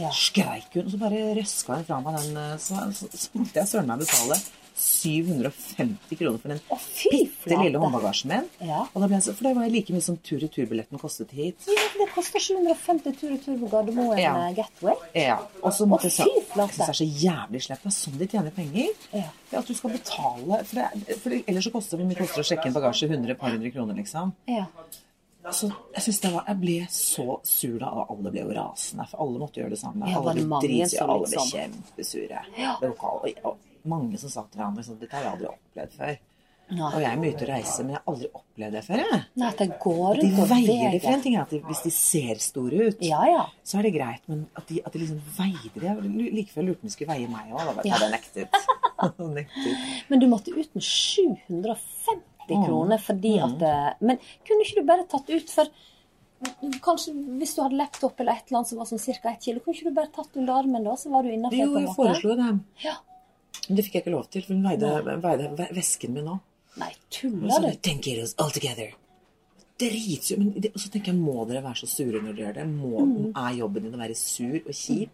[0.00, 0.08] Ja.
[0.16, 3.60] Skreik hun, og så bare røska hun fra meg den, eh, så, så, så måtte
[3.60, 4.40] jeg søren meg betale
[4.74, 8.48] 750 kroner for den oh, bitte lille håndbagasjen min.
[8.68, 8.82] Ja.
[8.92, 11.68] Og da ble jeg så, for det var like mye som tur-retur-billetten kostet hit.
[11.68, 14.34] Ja, Det koster 750 tur-retur på Gardermoen Ja.
[14.48, 14.96] eh, Gateway.
[15.18, 17.84] Ja, og så måtte jeg oh, synes det er så jævlig slept.
[17.84, 18.90] Det er sånn de tjener penger.
[19.12, 19.28] Ja.
[19.58, 22.68] At du skal betale For, det, for ellers så koster det mye koster å sjekke
[22.70, 24.32] inn bagasje 100 par hundre kroner, liksom.
[24.50, 24.66] Ja.
[25.50, 29.08] Så jeg synes det var Jeg ble så sur da, og alle ble jo rasende.
[29.10, 30.06] For alle måtte gjøre det samme.
[30.08, 32.42] Ja, alle ble dritsure, alle ble liksom- kjempesure.
[32.58, 32.76] Ja.
[32.80, 35.92] Det var og, og mange som sa til hverandre sånn Dette har jeg aldri opplevd
[35.98, 36.18] før.
[36.72, 36.88] Nei.
[36.94, 39.00] Og jeg er mye ute og reiser, men jeg har aldri opplevd det før.
[39.02, 39.22] Jeg.
[39.36, 41.00] Nei, at det går De rundt og veier det.
[41.02, 43.42] For en ting er at de, hvis de ser store ut, Ja, ja.
[43.64, 44.22] så er det greit.
[44.28, 47.28] Men at de, at de liksom veier det jeg- Like før lurte de skulle veie
[47.28, 47.74] meg òg.
[47.76, 47.98] Da jeg Ja.
[47.98, 48.48] det nektet.
[49.36, 49.76] nektet.
[50.08, 52.64] Men du måtte ut med 750 Mm.
[52.66, 55.66] kroner fordi at eh, Men kunne ikke du bare tatt ut for
[56.82, 59.30] Kanskje hvis du hadde laptop eller et eller annet som var sånn ca.
[59.30, 61.78] ett kilo, kunne ikke du bare tatt under armen da, så var du innafor Jo,
[61.78, 62.48] jeg foreslo det.
[62.82, 62.96] Ja.
[63.68, 66.40] Men det fikk jeg ikke lov til, for den veide, veide vesken min òg.
[66.80, 67.70] Nei, tuller du?
[67.84, 68.94] Ten kilos all together.
[69.82, 70.38] Dritsur.
[70.38, 72.66] Men det, og så tenker jeg, må dere være så sure når dere gjør det?
[72.70, 73.30] Må, Mm.
[73.36, 75.10] Er jobben din å være sur og kjip?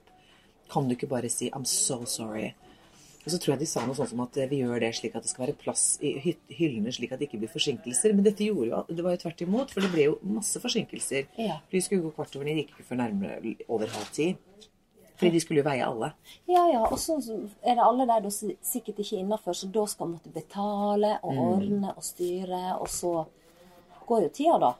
[0.71, 2.55] Kan du ikke bare si 'I'm so sorry'?
[3.25, 5.23] Og så tror jeg de sa noe sånt som at vi gjør det slik at
[5.23, 8.15] det skal være plass i hyllene slik at det ikke blir forsinkelser.
[8.15, 11.27] Men dette gjorde jo, det var jo tvert imot, for det ble jo masse forsinkelser.
[11.37, 11.59] Ja.
[11.69, 14.37] Fly skulle gå kvart over ni, de gikk ikke før nærmere over halv ti.
[15.19, 16.13] Fordi de skulle jo veie alle.
[16.49, 16.83] Ja, ja.
[16.87, 17.17] Og så
[17.63, 21.33] er det alle der da sikkert ikke innafor, så da skal man måtte betale og
[21.35, 21.39] Mm.
[21.49, 23.25] ordne og styre, og så
[24.07, 24.73] går jo tida, da.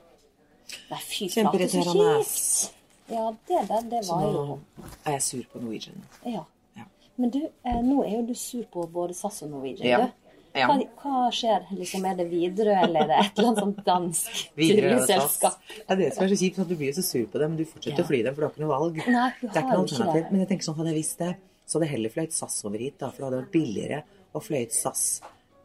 [0.91, 2.73] Nei, fy flate, så kjipt.
[3.09, 4.59] Ja, det der, det Så nå jo
[5.05, 6.03] er jeg sur på Norwegian.
[6.25, 6.43] Ja.
[6.77, 6.83] Ja.
[7.17, 9.87] Men du, eh, nå er jo du sur på både SAS og Norwegian.
[9.87, 9.97] Ja.
[10.05, 10.11] Du.
[10.55, 10.65] Ja.
[10.67, 11.65] Hva, hva skjer?
[11.77, 15.59] Liksom, er det Widerøe, eller er det et eller annet sånt dansk flyselskap?
[15.69, 17.57] Det er det som er så kjipt, at du blir så sur på det, men
[17.59, 18.05] du fortsetter Ja.
[18.05, 18.97] å fly dem, for du har ikke noe valg.
[19.07, 20.23] Nei, du det er ikke noe alternativ.
[20.23, 20.31] det.
[20.31, 21.29] Men jeg tenker sånn, hadde jeg visst det,
[21.69, 23.99] så hadde jeg heller fløyet SAS over hit, da, for det hadde vært billigere
[24.33, 25.03] å fløyet SAS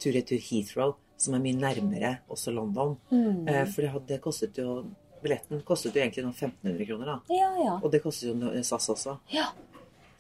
[0.03, 2.97] tur-retur Heathrow, som er mye nærmere også London.
[3.11, 3.49] Mm.
[3.49, 4.83] Eh, for det hadde kostet jo
[5.25, 7.15] Billetten kostet jo egentlig noen 1500 kroner, da.
[7.33, 7.79] Ja, ja.
[7.81, 9.47] Og det kostet jo no- SAS også, Ja.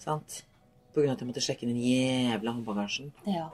[0.00, 0.38] sant?
[0.94, 3.10] På grunn av at jeg måtte sjekke den jævla håndbagasjen.
[3.28, 3.50] ja.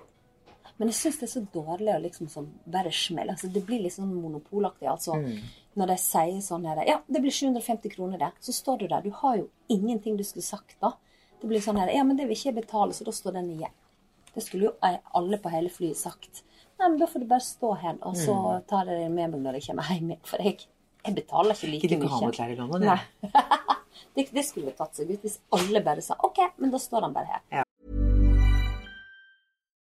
[0.81, 3.35] Men jeg syns det er så dårlig å liksom sånn bare smelle.
[3.37, 4.89] Altså, det blir litt sånn monopolaktig.
[4.89, 5.43] Altså, Mm.
[5.77, 8.31] Når de sier sånn her Ja, det blir 750 kroner, det.
[8.41, 9.03] Så står du der.
[9.05, 10.95] Du har jo ingenting du skulle sagt, da.
[11.41, 13.51] Det blir sånn her Ja, men det vil ikke jeg betale, så da står den
[13.59, 13.71] igjen.
[14.35, 16.43] Det skulle jo eh, alle på hele flyet sagt.
[16.81, 18.67] Nei, men da får du bare stå her, og så Mm.
[18.67, 20.21] tar jeg det med meg når jeg kommer hjem igjen.
[20.25, 20.67] For jeg,
[21.05, 21.91] jeg betaler ikke like mye.
[21.91, 22.09] ikke mye.
[22.09, 23.01] ha med klær i London, Nei.
[24.17, 27.13] det, det skulle tatt seg ut hvis alle bare sa OK, men da står han
[27.13, 27.65] bare her.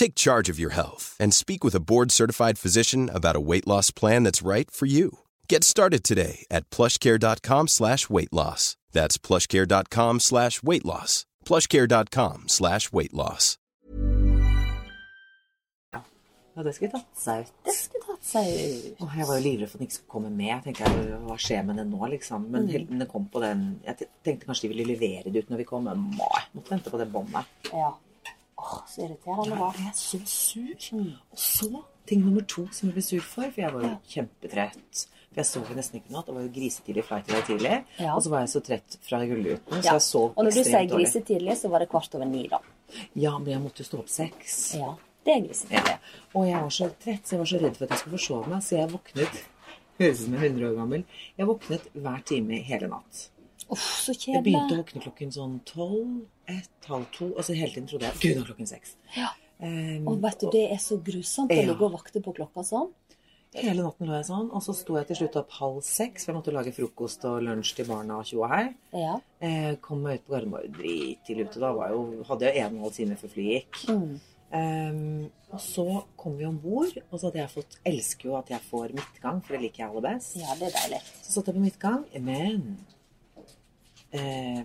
[0.00, 3.90] Take charge of your health and speak with a board-certified physician about a weight loss
[3.90, 5.18] plan that's right for you.
[5.46, 8.76] Get started today at plushcare.com slash weight loss.
[8.92, 11.26] That's plushcare.com slash weight loss.
[11.44, 13.58] plushcare.com slash weight loss.
[16.56, 17.52] Ja, det skulle tatt seg ut.
[17.68, 19.04] Det skulle tatt seg ut.
[19.04, 20.48] Jeg var jo livredd for at den ikke skulle komme med.
[20.54, 22.48] Jeg tenkte, Hva skjer med den nå, liksom?
[22.50, 22.72] Men Mm.
[22.72, 25.64] helten den kom på den Jeg tenkte kanskje de ville levere det ut når vi
[25.64, 27.44] kom, men nei, måtte vente på det båndet.
[27.68, 27.92] Ja.
[28.60, 31.06] Åh, så irriterende det Jeg ble så sur.
[31.32, 31.70] Og så
[32.10, 35.06] ting nummer to som jeg ble sur for, for jeg var jo kjempetrett.
[35.30, 36.24] For jeg sov jo nesten ikke noe.
[36.26, 37.74] Det var jo grisetidlig flight i dag tidlig.
[38.02, 38.14] Ja.
[38.16, 39.92] Og så var jeg så trett fra Gullruten, så Ja.
[39.94, 42.58] jeg sov Og når du sier grisetidlig, så var det kvart over ni, da.
[43.14, 44.74] Ja, men jeg måtte jo stå opp seks.
[44.74, 45.86] Ja, det er grisetidlig.
[45.86, 45.98] Ja.
[46.34, 48.48] Og jeg var så trett, så jeg var så redd for at jeg skulle forsove
[48.50, 49.40] meg, så jeg våknet
[50.00, 51.02] Høres ut som er 100 år gammel.
[51.38, 53.30] Jeg våknet hver time hele natt.
[53.70, 57.72] Uff, så Jeg begynte å våkne klokken sånn tolv, ett, halv to, og så hele
[57.74, 58.96] tiden trodde jeg Gud, nå er klokken seks.
[59.16, 59.30] Ja.
[59.60, 61.66] Um, Og vet du, det er så grusomt å Ja.
[61.68, 62.90] ligge og vakte på klokka sånn.
[63.52, 66.30] Hele natten lå jeg sånn, og så sto jeg til slutt opp halv seks, for
[66.32, 68.68] jeg måtte lage frokost og lunsj til barna og tjo og hei.
[68.94, 69.16] Ja.
[69.42, 71.58] Eh, kom meg ut på Gardermoen drittidlig ute.
[71.58, 73.80] Da var jeg jo, hadde jeg en og en halv time før flyet gikk.
[73.90, 74.20] Mm.
[74.52, 75.84] Um, og så
[76.16, 79.42] kom vi om bord, og så hadde jeg fått Elsker jo at jeg får midtgang,
[79.44, 80.36] for det liker jeg aller best.
[80.40, 81.02] ja, det er deilig.
[81.22, 82.78] Så satt jeg på midtgang, men
[84.12, 84.62] eh,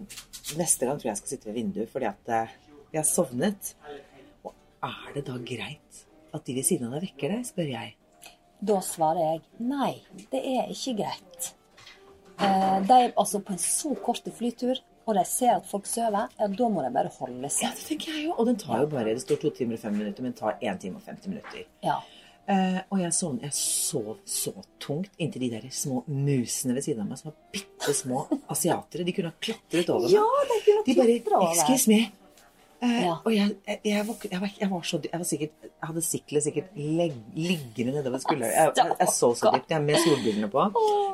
[0.59, 2.33] neste gang tror jeg jeg skal sitte ved vinduet, fordi at
[2.93, 3.73] jeg har sovnet.
[4.45, 4.53] Og
[4.85, 6.05] er det da greit
[6.35, 7.93] at de ved siden av deg vekker deg, spør jeg.
[8.65, 9.93] Da svarer jeg nei,
[10.31, 11.53] det er ikke greit.
[12.35, 16.31] Eh, de er altså på en så kort flytur, og de ser at folk sover,
[16.39, 17.67] ja, da må de bare holde seg.
[17.67, 18.35] Ja, det tenker jeg jo.
[18.35, 20.79] Og den tar jo bare Det står to timer og fem minutter, men tar én
[20.81, 21.67] time og 50 minutter.
[21.85, 21.99] Ja.
[22.47, 23.41] Eh, og jeg sovnet.
[23.47, 27.37] Jeg sov så tungt inntil de der små musene ved siden av meg, som var
[27.55, 29.05] bitte små asiatere.
[29.07, 30.13] De kunne ha klatret over meg.
[30.13, 31.47] Ja, de kunne De bare.
[31.55, 32.03] Excuse me.
[32.85, 33.15] Ja.
[33.25, 36.43] Og jeg, jeg, jeg, våk- jeg, var, jeg var så var sikkert Jeg hadde siklet
[36.45, 38.51] sikkert leg, liggende nedover skulderen.
[38.53, 40.65] Jeg, jeg, så så dypt, jeg, med solbrillene på.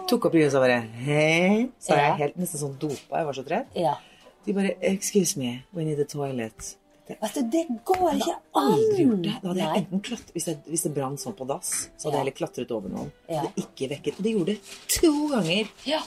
[0.09, 1.69] Tok opp lyset og bare Hei.
[1.79, 3.21] Så jeg helt nesten sånn dopa.
[3.21, 3.71] Jeg var så trett.
[3.79, 3.95] ja.
[4.41, 6.73] De bare Excuse me, we need a toilet.
[7.11, 9.33] Det, Vet du, det går jeg ikke hadde aldri gjort det.
[9.41, 12.15] Da hadde jeg enten klatt, hvis, jeg, hvis det brant sånn på dass, så hadde
[12.15, 13.09] jeg heller klatret over noen.
[13.27, 13.41] Ja.
[13.41, 14.19] Hadde ikke vekket.
[14.21, 15.73] Og det gjorde det to ganger.
[15.89, 15.99] Ja.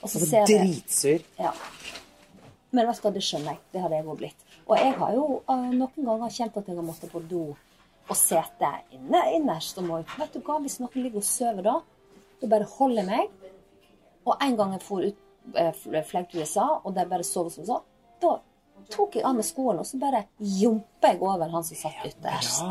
[0.00, 1.24] Og så Jeg ser jeg dritsur.
[1.40, 1.54] Ja.
[2.76, 3.62] Men vet du hva, det skjønner jeg.
[3.72, 4.44] Det hadde jeg òg blitt.
[4.66, 7.46] Og jeg har jo eh, noen ganger kjent at jeg har måttet på do
[8.10, 9.80] og sete inne innerst.
[9.80, 11.78] Og må, vet du hva, hvis noen ligger og sover da,
[12.42, 13.50] da bare holder jeg meg.
[14.28, 17.66] Og en gang jeg for ut, eh, fløy til USA, og de bare sover som
[17.66, 17.86] sånn,
[18.20, 18.36] da
[18.88, 22.62] tok jeg av meg skoene, og så bare jumpa jeg over han som satt ytterst.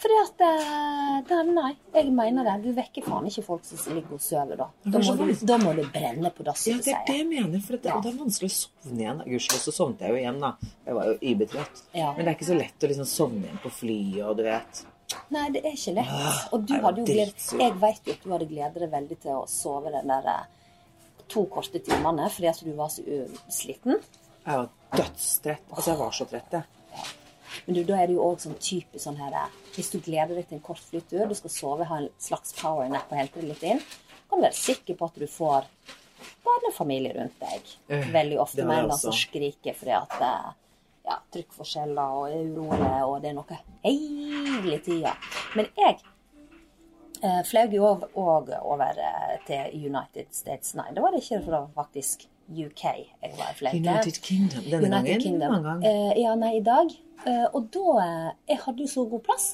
[0.00, 2.54] Fordi at eh, Nei, jeg mener det.
[2.64, 4.68] Du vekker faen ikke folk som ligger og sover da.
[4.86, 7.60] Da må, du, da må du brenne på dass, Ja, det er det jeg mener.
[7.60, 7.98] For det, Ja.
[8.00, 9.20] det er vanskelig å sovne igjen.
[9.28, 10.54] Gudskjelov så sovnet jeg jo igjen, da.
[10.86, 11.82] Jeg var jo ybetrøtt.
[11.92, 12.14] Ja.
[12.16, 14.80] Men det er ikke så lett å liksom sovne igjen på flyet, og du vet.
[15.36, 16.16] Nei, det er ikke lett.
[16.16, 17.46] Ah, Og du hadde jo gledet.
[17.60, 20.48] Jeg vet jo at du hadde gledet deg veldig til å sove den der eh,
[21.28, 23.04] to korte timene fordi at du var så
[23.52, 24.00] sliten.
[24.50, 25.66] Jeg var dødstrett.
[25.70, 26.64] Altså, jeg var så trett, jeg.
[27.66, 30.36] Men du, da er det jo òg sånn typisk sånn her eh, Hvis du gleder
[30.38, 33.40] deg til en kort flytur, du skal sove, ha en slags power nap og hente
[33.40, 33.82] deg litt inn,
[34.30, 35.66] kan du være sikker på at du får
[36.46, 37.74] barnefamilie rundt deg.
[37.90, 40.48] Eh, Veldig ofte eller som skriker fordi at eh,
[41.10, 45.14] ja, trykkforskjeller og er urolig, og det er noe hele tida.
[45.58, 45.98] Men jeg
[47.22, 50.74] eh, fløy jo òg over eh, til United States.
[50.78, 53.76] Nei, det var det ikke, for det var faktisk UK jeg var fløyte.
[53.78, 55.20] United Kingdom denne United gangen?
[55.24, 55.52] Kingdom.
[55.54, 55.90] Mange ganger.
[55.90, 56.94] Eh, ja, nei, i dag.
[57.26, 59.46] Eh, og da eh, Jeg hadde jo så god plass.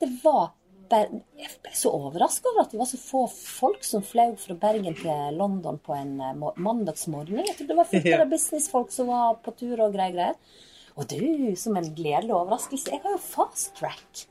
[0.00, 0.54] Det var
[0.88, 4.94] Jeg ble så overraska over at det var så få folk som fløy fra Bergen
[4.96, 6.14] til London på en
[6.56, 7.42] mandagsmorgen.
[7.44, 8.22] Jeg trodde det var fullt Ja.
[8.22, 10.34] av businessfolk som var på tur og greier greier.
[10.96, 12.90] Og du, som en gledelig overraskelse.
[12.90, 14.24] Jeg har jo fast track.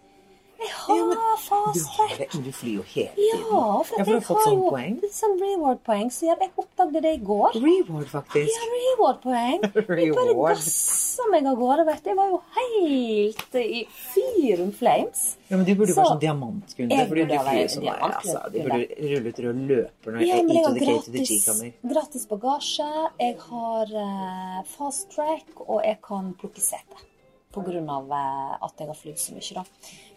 [0.57, 3.41] Jeg har Ja, men Du du flyr jo hele tiden.
[3.41, 4.95] Ja, for, Ja, for jeg har sånn jo poeng.
[5.13, 6.09] sånn reward-poeng.
[6.13, 7.57] Så jeg, jeg oppdaget det i går.
[7.61, 8.53] Reward, faktisk.
[8.53, 9.59] Ja, reward-poeng.
[9.97, 12.09] Jeg bare dassa meg av gårde, vet du.
[12.11, 15.23] Jeg var jo helt i fyr and flames.
[15.49, 16.97] Ja, men Du burde jo være sånn diamantkunde.
[16.97, 18.01] Jeg For du, flyr som meg.
[18.07, 18.41] altså.
[18.53, 18.81] Du burde
[19.13, 21.77] rulle ut rød løper når Ja, jeg er har the K to the G gratis,
[21.93, 22.89] gratis bagasje,
[23.19, 27.05] jeg har eh, fast track, og jeg kan plukke sete.
[27.53, 29.63] På grunn av eh, at jeg har flydd så mye, da.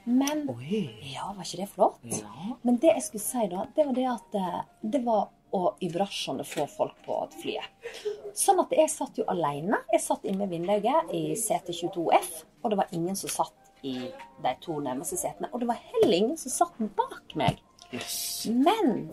[0.05, 0.87] Men Oi.
[1.13, 2.01] Ja, var ikke det flott?
[2.09, 2.55] Ja.
[2.63, 4.59] Men det jeg skulle si da, det var det at eh,
[4.95, 7.97] det var å überraskende få folk på flyet.
[8.39, 9.81] Sånn at jeg satt jo alene.
[9.91, 12.31] Jeg satt inne med vinduet i CT22F,
[12.63, 13.97] og det var ingen som satt i
[14.45, 15.51] de to nærmeste setene.
[15.53, 17.59] Og det var heller ingen som satt bak meg.
[17.91, 18.47] Yes.
[18.47, 19.11] Men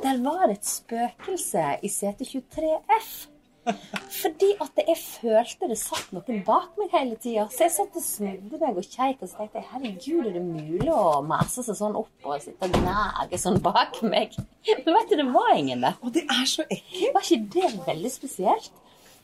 [0.00, 3.12] der var et spøkelse i sete 23F.
[3.66, 7.46] Fordi at jeg følte det satt noen bak meg hele tida.
[7.52, 10.44] Så jeg satt og snudde meg og kjekk og så tenkte jeg, herregud, er det
[10.46, 14.36] mulig å mase seg sånn opp og sitte og gnage sånn bak meg?
[14.86, 15.98] Men vet du, det var ingen der.
[16.02, 17.14] Og det er så ekkelt.
[17.16, 18.72] Var ikke det veldig spesielt?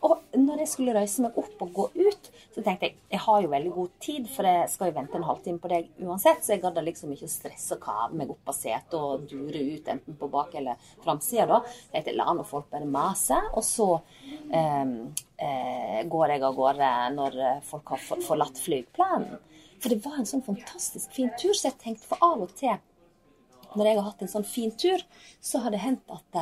[0.03, 3.43] Og når jeg skulle reise meg opp og gå ut, så tenkte jeg jeg har
[3.45, 6.55] jo veldig god tid, for jeg skal jo vente en halvtime på deg uansett, så
[6.55, 9.91] jeg gadd liksom ikke å stresse og kave meg opp av setet og dure ut
[9.95, 11.47] enten på bak- eller framsida.
[11.47, 11.61] da.
[11.93, 13.89] Jeg tenkte la nå folk bare mase, og så
[14.51, 14.97] eh,
[15.39, 19.39] eh, går jeg av gårde når folk har forlatt flyplanen.
[19.83, 22.75] For det var en sånn fantastisk fin tur, så jeg tenkte for av og til
[23.79, 25.03] når jeg har hatt en sånn fin tur,
[25.41, 26.41] så har det hendt at,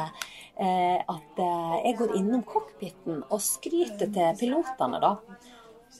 [0.60, 5.14] eh, at eh, jeg går innom cockpiten og skryter til pilotene, da.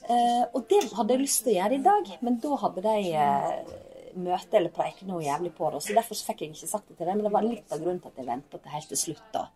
[0.09, 3.15] Eh, og det hadde jeg lyst til å gjøre i dag, men da hadde de
[3.21, 3.73] eh,
[4.17, 5.81] møte eller preike noe jævlig på det.
[5.85, 8.01] Så derfor fikk jeg ikke sagt det til dem, men det var litt av grunnen
[8.03, 9.47] til at jeg venta til helt til slutt, da.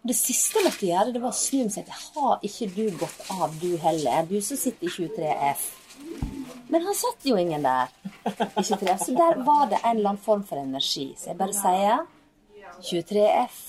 [0.00, 2.70] Det siste jeg måtte gjøre, det var å snu meg og si at har ikke
[2.72, 4.24] du gått av, du heller?
[4.30, 5.66] Du som sitter i 23F.
[6.70, 7.90] Men han satt jo ingen der.
[8.24, 11.10] i 23F, Så der var det en eller annen form for energi.
[11.18, 12.04] Så jeg bare sier
[12.86, 13.60] 23F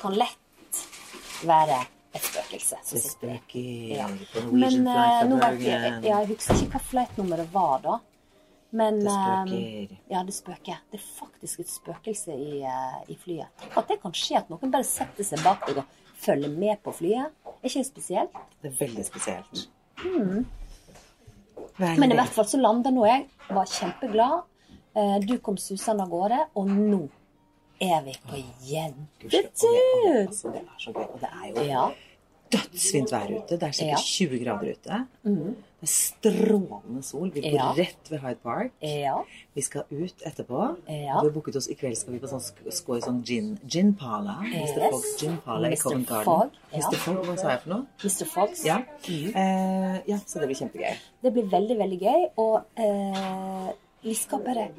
[0.00, 0.84] kan lett
[1.44, 1.80] være
[2.12, 2.78] et spøkelse.
[2.84, 4.06] sitter spøker Ja.
[4.50, 7.98] Men eh, nå vet jeg, ja, jeg husker ikke hva flightnummeret var da.
[8.70, 9.96] Men Det eh, spøker.
[10.10, 10.80] Ja, det spøker.
[10.92, 13.66] Det er faktisk et spøkelse i, uh, i flyet.
[13.76, 16.94] At det kan skje at noen bare setter seg bak deg og følger med på
[16.94, 17.34] flyet.
[17.60, 18.42] Er ikke det spesielt?
[18.62, 19.68] Det er veldig spesielt.
[20.04, 20.46] Mm.
[21.80, 21.98] Veldig.
[22.02, 23.26] Men i hvert fall så landa nå jeg.
[23.50, 24.42] Var kjempeglad.
[24.96, 27.08] Eh, Du kom susende av gårde, og nå
[27.80, 28.36] er vi på
[28.68, 30.26] jentetur!
[30.26, 31.06] Altså, det er så gøy.
[31.14, 31.84] Og det er jo Ja.
[32.50, 33.56] dødsfint vær ute.
[33.56, 34.04] Det er sikkert Ja.
[34.04, 35.06] 20 grader ute.
[35.24, 37.30] Det er strålende sol.
[37.30, 37.72] Vi bor Ja.
[37.76, 38.72] rett ved Hyde Park.
[38.82, 39.24] Ja.
[39.54, 40.76] Vi skal ut etterpå.
[40.86, 41.20] Ja.
[41.20, 43.58] Vi har booket oss I kveld skal vi på sånn sk- skå i sånn gin,
[43.66, 44.38] gin pala.
[44.42, 44.78] Mr.
[44.78, 44.90] Yes.
[44.90, 46.24] Fox gin pala i Covent Garden.
[46.24, 46.50] Fog.
[46.72, 46.96] Mr.
[46.96, 47.86] Fogg, hva sa jeg for noe?
[48.04, 48.24] Mr.
[48.26, 48.64] Fox.
[48.64, 48.78] Ja.
[49.08, 50.96] Eh, ja, så det blir kjempegøy.
[51.22, 52.30] Det blir veldig, veldig gøy.
[52.36, 54.70] Og eh, vi skal bare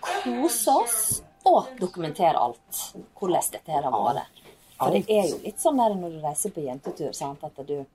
[0.00, 2.80] kose oss og dokumentere alt.
[3.18, 4.42] Hvordan dette her har vært.
[4.76, 7.86] For det er jo litt sånn der når du reiser på jentetur, sant, at du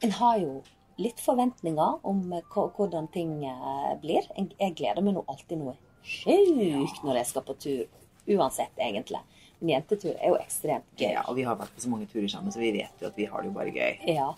[0.00, 0.62] En har jo
[0.98, 2.22] litt forventninger om
[2.54, 4.26] hvordan ting eh, blir.
[4.36, 7.84] Jeg, gleder meg nå alltid noe sjukt når jeg skal på tur.
[8.28, 9.20] Uansett, egentlig.
[9.58, 11.14] Men jentetur er jo ekstremt gøy.
[11.14, 13.16] Ja, og vi har vært på så mange turer sammen, så vi vet jo at
[13.16, 14.02] vi har det jo bare gøy.
[14.12, 14.28] Ja.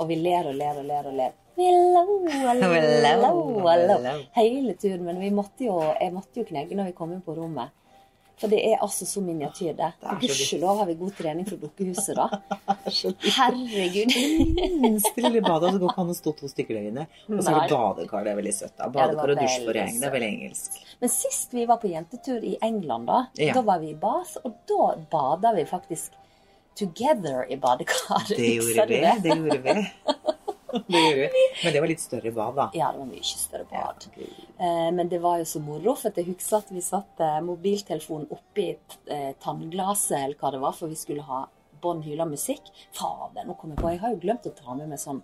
[0.00, 1.34] Og vi ler og ler og ler og ler.
[1.54, 2.70] Hello, hello,
[3.68, 4.14] hello.
[4.34, 5.04] Hele turen.
[5.06, 7.74] Men vi måtte jo, jeg måtte jo knegge når vi kom inn på rommet.
[8.40, 9.92] For det er altså så miniatyr, det.
[10.00, 12.26] Det er Gudskjelov har vi god trening fra dukkehuset, da.
[13.36, 14.10] Herregud.
[14.82, 17.06] minste lille badet, og så går ikke an å stå to stykker der inne.
[17.28, 18.74] Og så er det badekar, det er veldig søtt.
[18.76, 18.88] da.
[18.88, 20.80] Det Badekar og veldig dusjforheng, det er veldig engelsk.
[21.04, 23.54] Men sist vi var på jentetur i England, da, Ja.
[23.54, 26.12] da var vi i Bath, og da bada vi faktisk
[26.76, 28.34] together i badekaret.
[28.36, 29.00] Det gjorde vi.
[29.22, 29.76] Det gjorde vi.
[30.88, 31.42] Det gjorde vi.
[31.64, 32.66] Men det var litt større bad, da.
[32.76, 34.06] Ja, det var mye større bad.
[34.16, 34.28] Ja.
[34.58, 38.68] Eh, men det var jo så moro, for jeg husker at vi satte mobiltelefonen oppi
[38.74, 41.44] eh, tannglaset, eller hva det var, for vi skulle ha
[41.84, 42.70] bånn hyla musikk.
[42.96, 45.18] Fader, nå kom jeg på, jeg har jo glemt å ta med meg sånn,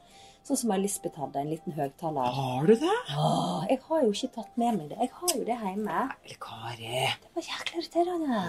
[0.45, 2.31] sånn som Lisbeth hadde, en liten høgtaler.
[2.37, 2.97] Har du det?
[3.17, 4.99] Åh, jeg har jo ikke tatt med meg det.
[5.07, 6.03] Jeg har jo det hjemme.
[6.25, 7.05] Eller Kari.
[7.25, 8.45] Det var jækla irriterende.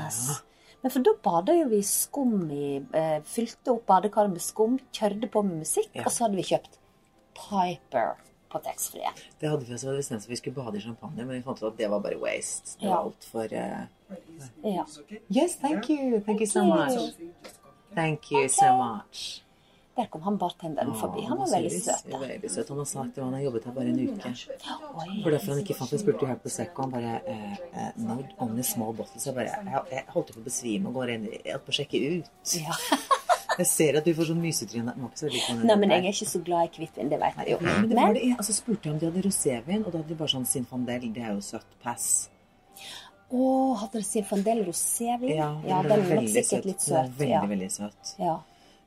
[0.81, 2.67] Men for da bada jo vi skum i
[2.97, 6.07] eh, Fylte opp badekaret med skum, kjørte på med musikk, Ja.
[6.07, 6.79] og så hadde vi kjøpt
[7.41, 8.15] Piper
[8.51, 9.11] på taxfree.
[9.39, 11.77] Det hadde vi også bestemt vi skulle bade i champagne, men vi fant ut at
[11.79, 12.77] det var bare waste.
[12.79, 12.95] Det Ja.
[12.95, 13.85] var alt for uh...
[14.63, 14.85] Ja.
[15.31, 16.19] Yes, thank you.
[16.25, 17.15] Thank you so much.
[17.95, 19.43] Thank you so much.
[19.95, 21.21] Der kom han bartenderen forbi.
[21.27, 22.05] Han var veldig søt.
[22.21, 22.69] Veldig søt.
[22.69, 24.31] Han har sagt at han har jobbet her bare en uke.
[25.23, 27.89] For derfor han ikke fant Jeg spurte jo her på Prosecco, han bare eh, eh,
[27.97, 29.25] No, only small bottles.
[29.27, 32.31] Jeg bare Jeg, jeg holdt på å besvime og går inn og sjekke ut.
[32.55, 32.77] Ja.
[33.61, 34.41] Jeg ser at du får sånn.
[34.41, 37.39] Den var god, Nei, men den jeg er ikke så glad i hvitvin, det vet
[37.43, 37.57] jeg jo.
[37.61, 40.19] Men det Men det, altså spurte jeg om de hadde rosévin, og da hadde de
[40.21, 41.09] bare sånn Sinfandel.
[41.13, 42.07] Det er jo søtt pass.
[43.31, 43.41] Å,
[43.79, 45.35] hadde de Sinfandel rosévin?
[45.37, 47.11] Ja, Ja, den nok sikkert litt søt.
[47.17, 47.45] veldig, Ja.
[47.47, 48.15] veldig søt.
[48.19, 48.39] ja.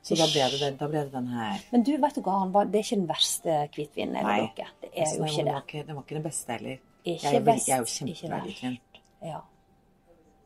[0.05, 1.61] Så da ble det den, da ble det den her.
[1.71, 4.37] Men du, vet du hva, han var, det er ikke den verste hvitvinen jeg har
[4.43, 4.67] drukket.
[4.81, 5.87] Det er Altså, jo ikke var det.
[5.87, 6.77] den var ikke den beste heller.
[7.05, 8.77] Ikke jeg, best, jeg er jo kjempeglad i hvitvin.
[9.25, 9.39] Ja.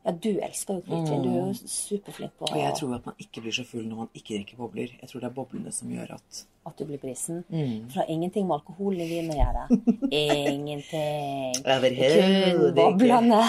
[0.09, 1.23] Ja, du elsker jo hvitvin.
[1.23, 4.03] Du er jo superflink på Og jeg tror at man ikke blir så full når
[4.03, 4.95] man ikke drikker bobler.
[4.99, 7.43] Jeg tror det er boblene som gjør at at du blir brisen.
[7.49, 7.89] Mm.
[7.89, 9.63] For det har ingenting med alkoholen i vinen å gjøre.
[10.19, 11.55] Ingenting.
[11.63, 13.41] Kun boblene.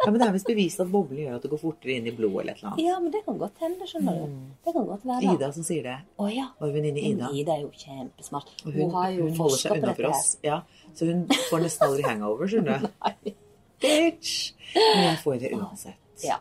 [0.00, 2.14] Ja, men det er visst bevist at bobler gjør at det går fortere inn i
[2.16, 2.84] blodet eller et eller annet.
[2.86, 4.38] Ja, men det kan godt hende, skjønner du.
[4.64, 5.34] Det kan godt være.
[5.34, 5.98] Ida som sier det.
[6.16, 6.48] Å ja.
[6.62, 7.30] Vår venninne Ida.
[7.42, 8.56] Ida er jo kjempesmart.
[8.64, 10.32] Hun, har jo hun holder seg unna for oss.
[10.46, 10.62] Ja,
[10.96, 13.32] så hun får nesten aldri hangover, skjønner du.
[13.80, 14.52] Bitch!
[14.74, 16.24] Men jeg får det uansett.
[16.24, 16.40] Ja,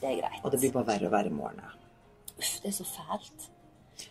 [0.00, 0.40] det er greit.
[0.42, 1.74] Og det blir bare verre og verre med årene.
[2.36, 3.46] Uff, det er så fælt.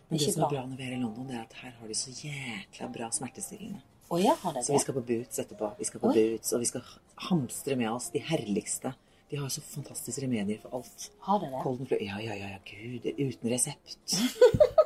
[0.10, 0.64] Men det det som er bra.
[0.66, 3.82] når vi er i London, det er at her har de så jækla bra smertestillende.
[4.10, 5.72] Oh, ja, har det Så vi skal på Boots etterpå.
[5.80, 6.14] Vi skal på Oi.
[6.14, 6.82] Boots, og vi skal
[7.30, 8.94] hamstre med oss de herligste.
[9.32, 11.10] De har så fantastiske remedier for alt.
[11.26, 11.50] Har det
[11.90, 12.02] det?
[12.06, 13.08] Ja, ja, ja, ja, gud.
[13.18, 13.98] Uten resept.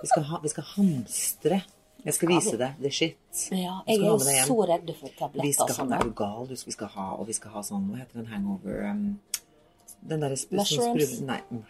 [0.02, 1.62] Vi skal, ha, vi skal hamstre.
[2.06, 3.18] Jeg skal vise deg the shit.
[3.52, 5.44] Ja, jeg er jo det så redd for tabletter.
[5.46, 5.92] Vi skal ha, sånn.
[5.98, 6.14] er du
[6.72, 9.04] skal ha, og vi skal ha sånn, hva heter den hangover um,
[10.10, 10.70] Den derre Mushrooms?
[10.72, 11.66] sprudler Nei, den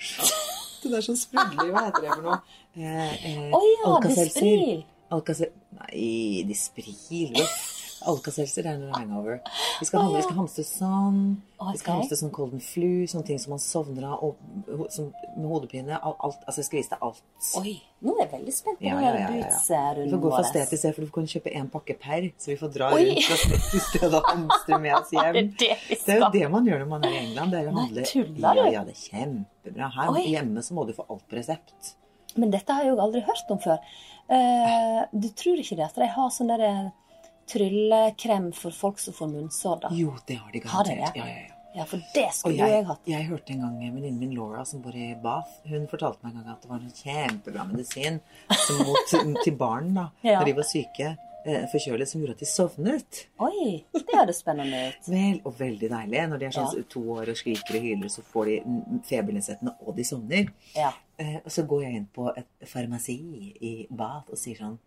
[0.84, 2.38] Det der som sprudler, hva heter det for noe?
[2.78, 4.46] Eh, eh, Å ja, Alka-Seltzer.
[4.46, 4.84] Dispril.
[5.18, 7.34] Alka-Sel- Nei, Dispril.
[8.08, 9.40] Alka-Seltzer er en hangover.
[9.80, 11.18] Vi skal, ha, vi skal hamstre sånn.
[11.60, 15.10] Vi skal hamstre sånn cold and flu, sånne ting som man sovner av, og som,
[15.36, 15.98] med hodepine.
[16.00, 17.22] Alt, alt, altså, jeg skal vise deg alt.
[17.60, 17.74] Oi,
[18.06, 19.94] nå er jeg veldig spent på Ja, den ja, rundt ja, ja, ja.
[20.00, 22.28] Vi får gå fra sted til sted, for du kan kjøpe én pakke per.
[22.40, 23.04] Så vi får dra Oi.
[23.10, 25.40] rundt fra sted til sted og hamstre med oss hjem.
[25.60, 27.52] Det er det Det er jo det man gjør når man er i England.
[27.56, 28.74] Det er å Nei, handle tuller Ja, du?
[28.78, 29.92] ja, det er kjempebra.
[30.00, 30.24] Her Oi.
[30.32, 31.96] hjemme så må du få alt på resept.
[32.40, 33.82] Men dette har jeg jo aldri hørt om før.
[34.30, 35.88] Uh, du tror ikke det?
[35.90, 36.64] At de har sånn der
[37.52, 39.90] tryllekrem for folk som får munnsår, da?
[39.96, 41.14] Jo, det har de Har de garantert.
[41.14, 41.20] det?
[41.20, 41.56] Ja, ja, ja.
[41.76, 43.02] Ja, for det skulle jeg, jeg hatt.
[43.06, 46.40] jeg hørte en gang venninnen min Laura, som bor i Bath, hun fortalte meg en
[46.44, 48.18] gang at det var en kjempebra medisin
[48.66, 49.12] som mot,
[49.46, 50.40] til barn da, Ja.
[50.40, 51.12] når de var syke,
[51.46, 53.20] eh, forkjølet, som gjorde at de sovnet.
[53.46, 55.08] Oi, det høres spennende ut.
[55.14, 56.24] Vel, og veldig deilig.
[56.34, 56.84] Når de er sånn Ja.
[56.90, 58.58] to år og skriker og hyler, så får de
[59.14, 60.50] febernedsettende, og de sovner.
[60.76, 60.90] Ja.
[61.22, 63.20] Eh, og så går jeg inn på et farmasi
[63.62, 64.80] i Bath og sier sånn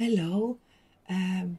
[0.00, 0.56] Hello,
[1.12, 1.58] um,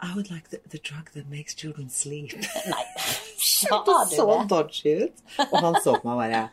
[0.00, 2.32] I would like the, the drug that makes children sleep.
[2.74, 2.84] Nei,
[3.38, 5.24] sa Det du så dodgy ut.
[5.50, 6.44] Og han så på meg og bare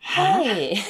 [0.00, 0.80] Hei!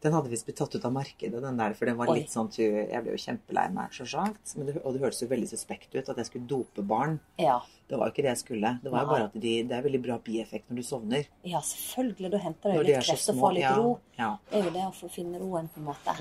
[0.00, 2.14] Den hadde visst blitt tatt ut av markedet, den der, for den var Oi.
[2.22, 6.08] litt sånn Jeg ble jo kjempelei meg, det, og det hørtes jo veldig suspekt ut
[6.08, 7.18] at jeg skulle dope barn.
[7.40, 7.58] Ja.
[7.88, 8.70] Det var jo ikke det jeg skulle.
[8.82, 11.28] Det var jo bare at de, det er veldig bra bieffekt når du sovner.
[11.44, 12.30] ja, selvfølgelig.
[12.32, 13.92] Du henter deg litt kreft og får litt Ja, ro.
[14.16, 14.30] ja.
[14.48, 16.16] Det er jo det å få finne roen, på en måte.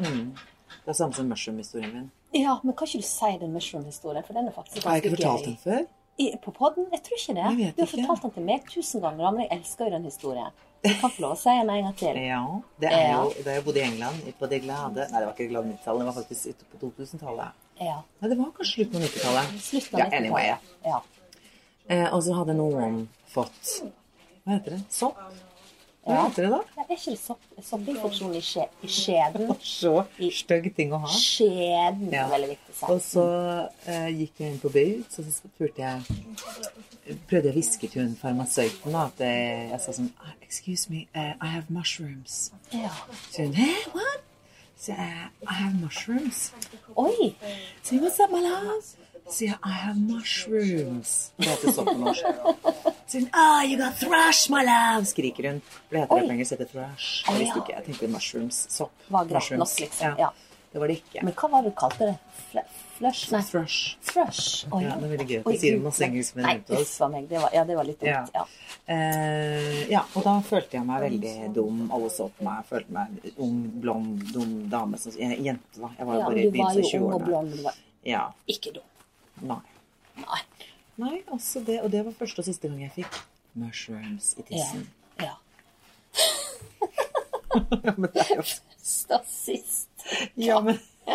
[0.84, 2.12] Det er samme som mushroom-historien min.
[2.34, 4.24] Ja, men kan ikke du si den mushroom-historien?
[4.26, 4.88] For den er faktisk gøy.
[4.90, 5.84] Har jeg ikke fortalt den før?
[6.22, 6.86] I, på podden?
[6.94, 7.44] Jeg tror ikke det.
[7.44, 7.98] Jeg vet du har ikke.
[8.08, 10.52] fortalt den til meg tusen ganger, men jeg elsker jo den historien.
[10.84, 12.18] Jeg kan få lov å si den en gang til.
[12.22, 12.42] Ja.
[12.84, 13.22] Det er Ja.
[13.24, 16.00] jo Da jeg bodde i England, på det glade Nei, det var ikke glade 90-tallet,
[16.00, 17.52] det var faktisk ute på 2000-tallet.
[17.82, 17.98] Ja.
[18.22, 19.62] Nei, det var kanskje slutten av 90-tallet.
[19.70, 20.14] Slutten av Ja, 90-tallet.
[20.14, 20.56] Ja, anyway.
[20.86, 21.02] Ja.
[21.90, 23.72] Eh, og så hadde noen fått
[24.46, 24.82] Hva heter det?
[24.90, 25.18] Sopp?
[26.04, 26.58] Hva heter det da?
[26.76, 29.54] Det Er ikke det sopp, soppinfeksjon i, skje, i skjeden?
[29.64, 29.94] Så
[30.36, 31.12] stygg ting å ha.
[31.16, 32.26] Skjeden Ja.
[32.32, 36.04] veldig viktig å Og så uh, gikk jeg inn på Boots, og så spurte jeg
[37.28, 40.12] Prøvde jeg å hviske til hun farmasøyten at jeg, jeg sa sånn
[40.44, 42.52] Excuse me, uh, I have mushrooms.
[42.72, 42.92] Ja.
[43.32, 44.22] Så hun Hæ, what?
[44.78, 46.50] Så jeg I have mushrooms.
[47.00, 47.32] Oi!
[47.84, 48.84] Så jeg, what's up, my love?
[49.30, 51.32] Så jeg, I have mushrooms.
[51.38, 52.24] Det heter sopp på norsk.
[53.08, 55.62] Så hun, ah, you got thrash, my love, skriker hun.
[55.88, 57.10] For det heter det på engelsk, heter thrash.
[57.30, 58.94] Jeg visste ikke, jeg tenkte mushrooms, sopp.
[59.10, 59.60] Var greit mushrooms.
[59.76, 60.18] nok, liksom.
[60.20, 60.30] Ja.
[60.74, 61.22] Det var det ikke.
[61.24, 62.16] Men hva var det du kalte det?
[62.50, 62.64] Fl
[62.98, 63.28] flush?
[63.34, 63.98] Nei, Thrush.
[64.10, 64.66] thrush.
[64.74, 64.80] Oi.
[64.84, 66.82] Ja, det er veldig gøy at du sier masse engelsk med Nei, rundt oss.
[66.96, 67.28] uff a meg.
[67.30, 68.32] Det var, ja, det var litt dumt.
[68.34, 68.44] Ja.
[68.94, 71.84] Eh, ja, og da følte jeg meg veldig dum.
[71.94, 72.64] Alle så på meg.
[72.64, 74.98] Jeg følte meg ung, blond, dum dame.
[75.02, 75.92] Som, jente, da.
[76.00, 77.30] Jeg var jo Ja, bare men i du var begynnelsen jo av ung og 20-årene.
[77.30, 78.24] blond, men du var Ja.
[78.50, 78.90] ikke dum.
[79.42, 79.62] Nei.
[80.18, 80.42] Nei.
[80.96, 83.16] Nei, altså det, og det var første og siste gang jeg fikk
[83.54, 84.90] mushrooms i tissen.
[85.22, 85.34] ja.
[87.84, 88.44] Ja, men det er jo
[88.84, 89.90] Stå sist.
[90.36, 90.78] Ja, men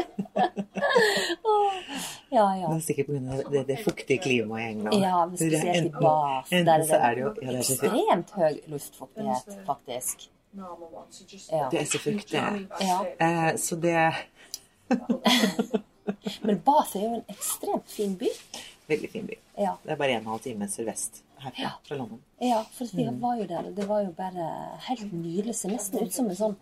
[2.31, 2.67] Ja, ja.
[2.69, 3.37] det er sikkert pga.
[3.51, 4.97] Det, det fuktige klimaet i England.
[5.03, 6.51] Ja, men Det spesielt i Bath.
[6.67, 10.29] Der så er det jo ja, det er så ekstremt høy luftfuktighet, faktisk.
[10.57, 11.69] Ja.
[11.71, 12.43] Det er så fuktig.
[12.81, 12.99] Ja.
[13.21, 14.13] Eh, så det
[16.43, 18.29] Men Bath er jo en ekstremt fin by.
[18.89, 19.37] Veldig fin by.
[19.59, 19.77] Ja.
[19.85, 21.71] Det er bare en og en halv time sørvest herfra, Ja.
[21.85, 22.21] fra London.
[22.41, 23.21] Ja, for vi Mm.
[23.21, 24.47] var jo der, og det var jo bare
[24.89, 25.55] helt nydelig.
[25.55, 26.57] Ser nesten ut som en sånn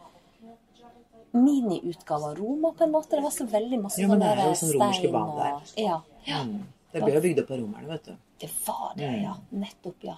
[1.33, 3.11] miniutgave av Roma, på en måte.
[3.17, 5.83] Det var så veldig masse Jo, men det er jo sånn romerske bad og der.
[5.83, 6.01] Ja.
[6.27, 6.43] ja.
[6.45, 6.63] Mm.
[6.93, 8.17] Det ble jo bygd opp av romerne, vet du.
[8.41, 9.23] Det var det, Mm.
[9.23, 9.35] ja.
[9.53, 10.17] Nettopp, ja.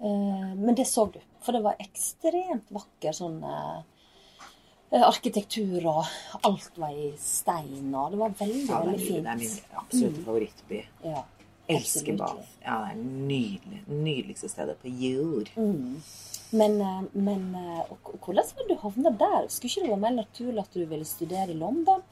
[0.00, 1.20] Uh, men det så du.
[1.40, 3.82] For det var ekstremt vakker sånn eh,
[4.92, 6.04] arkitektur, og
[6.46, 9.24] alt var i stein, og det var veldig, Ja, veldig fint.
[9.24, 10.82] det er min absolutte favorittby.
[11.04, 11.22] Ja,
[11.68, 12.16] Elsker.
[12.16, 12.48] Bath.
[12.62, 13.80] Ja, det er nydelig.
[13.88, 15.48] Nydeligste stedet på jord.
[15.56, 16.02] Mm.
[16.52, 19.48] Men, eh, men eh, og, og hvordan var du havna der?
[19.48, 22.02] Skulle ikke det være mer naturlig at du ville studere i London?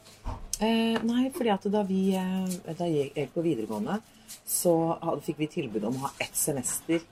[0.58, 4.00] Eh, nei, fordi at da vi eh, da jeg gikk på videregående,
[4.46, 7.04] så hadde, fikk vi tilbud om å ha ett semester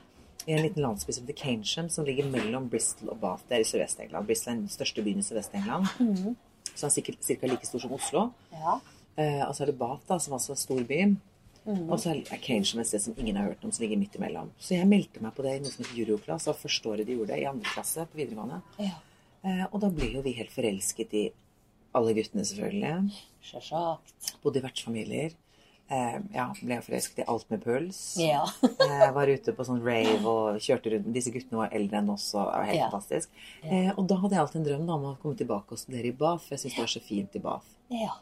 [0.47, 3.45] i en liten landsby som heter Canesham, som ligger mellom Bristol og Bath.
[3.49, 4.29] Det er i Sørvest-England.
[4.29, 5.91] Bristol er den største byen i Sørvest-England.
[6.01, 6.37] Mm.
[6.71, 7.51] Så den er sikkert ca.
[7.51, 8.23] like stor som Oslo.
[8.53, 8.79] Ja.
[9.21, 11.19] Eh, og så er det Bath, da, som også er storbyen.
[11.67, 11.91] Mm.
[11.91, 14.49] Og så er Canesham et sted som ingen har hørt om, som ligger midt imellom.
[14.59, 17.19] Så jeg meldte meg på det i noe som heter Euroclass, og første året de
[17.19, 18.63] gjorde det, i andre klasse på videregående.
[18.81, 18.97] ja.
[19.41, 21.23] Eh, og da ble jo vi helt forelsket i
[21.97, 23.21] alle guttene, selvfølgelig.
[23.45, 24.35] Sjølsagt.
[24.43, 25.37] Bodde i vertsfamilier.
[25.91, 27.99] Eh, ja, ble forelsket i alt med puls.
[28.23, 28.45] Ja.
[28.87, 31.09] eh, var ute på sånn rave og kjørte rundt.
[31.17, 32.89] Disse guttene var eldre enn oss, og var helt Ja.
[32.93, 33.31] fantastisk.
[33.65, 36.17] Eh, og da hadde jeg alltid en drøm om å komme tilbake og studere i
[36.17, 37.67] Bath, jeg syntes det var så fint i Bath.
[37.91, 38.13] ja.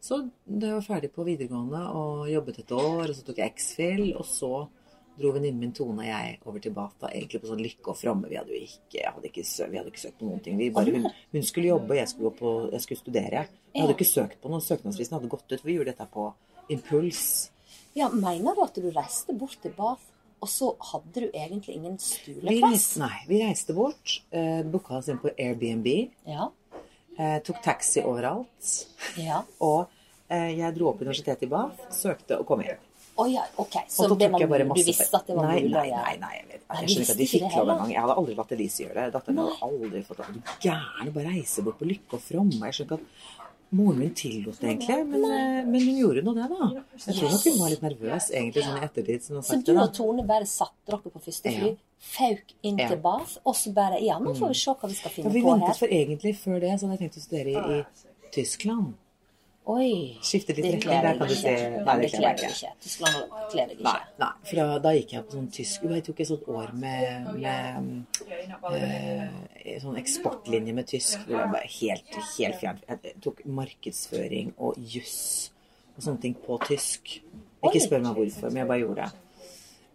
[0.00, 3.50] Så da jeg var ferdig på videregående og jobbet et år, og så tok jeg
[3.56, 4.68] X-Fill, og så
[5.18, 7.96] dro venninnen min Tone og jeg over til Bath, da, egentlig på sånn lykke og
[7.98, 8.28] fromme.
[8.30, 9.42] Vi hadde jo ikke, hadde ikke,
[9.72, 10.56] vi hadde ikke søkt på noen ting.
[10.56, 13.42] Vi bare, hun, hun skulle jobbe, og jeg skulle, gå på, jeg skulle studere.
[13.74, 14.62] Jeg hadde ikke søkt på noe.
[14.62, 15.58] Søknadsfristen hadde gått ut.
[15.58, 16.28] for Vi gjorde dette på
[16.68, 17.50] impuls.
[17.94, 18.08] ja.
[18.08, 20.02] Mener du at du reiste bort til Bath,
[20.40, 22.62] og så hadde du egentlig ingen Vi stuleplass?
[22.70, 25.88] reiste, nei, vi reiste bort, Uh, booka oss inn på Airbnb,
[26.26, 26.50] Ja.
[27.18, 28.68] Uh, tok taxi overalt.
[29.18, 29.40] Ja.
[29.66, 29.88] Og
[30.30, 32.78] uh, jeg dro opp universitetet i Bath, søkte og kom hjem.
[33.18, 33.74] Oh, ja, OK.
[33.90, 35.88] Så Og det var jeg bare masse Du visste at det var nei, mulig nei.
[35.90, 37.90] Nei, nei, jeg, vet, jeg skjønner ikke at de fikk lov engang.
[37.90, 39.06] Jeg hadde aldri latt Elise gjøre det.
[39.16, 40.28] Datteren hadde aldri fått lov.
[40.38, 42.60] Du gæren bare reise bort på lykke og fromme?
[42.68, 46.34] Jeg skjønner ikke at moren min tillot det egentlig, men, eh, men hun gjorde nå
[46.34, 46.68] det, da.
[47.06, 49.22] Jeg tror nok hun var litt nervøs egentlig sånn i ettertid.
[49.22, 49.92] Som Så du og.
[49.94, 51.74] Tone bare satte dere på første fly, Ja.
[51.98, 52.88] fauk inn Ja.
[52.88, 55.30] til Bath, og så bare Ja, nå får vi se hva vi skal finne Ja,
[55.32, 57.84] vi på ventet for egentlig før det, så hadde jeg tenkt å studere i, i
[58.32, 58.94] Tyskland.
[59.68, 60.16] Oi.
[60.24, 61.40] Skifte litt det kler deg kan du ikke.
[61.42, 62.70] se Nei, det kler deg ikke.
[62.84, 63.92] Tyskland kler deg ikke.
[64.22, 67.28] nei, for da, da gikk jeg på sånn tysk Jeg tok et sånt år med,
[67.36, 68.22] med
[68.72, 71.28] eh, sånn eksportlinje med tysk.
[71.28, 72.88] Det var bare helt, helt fjernt.
[72.88, 75.18] Jeg tok markedsføring og juss
[75.98, 77.18] og sånne ting på tysk.
[77.68, 79.27] Ikke spør meg hvorfor, men jeg bare gjorde det.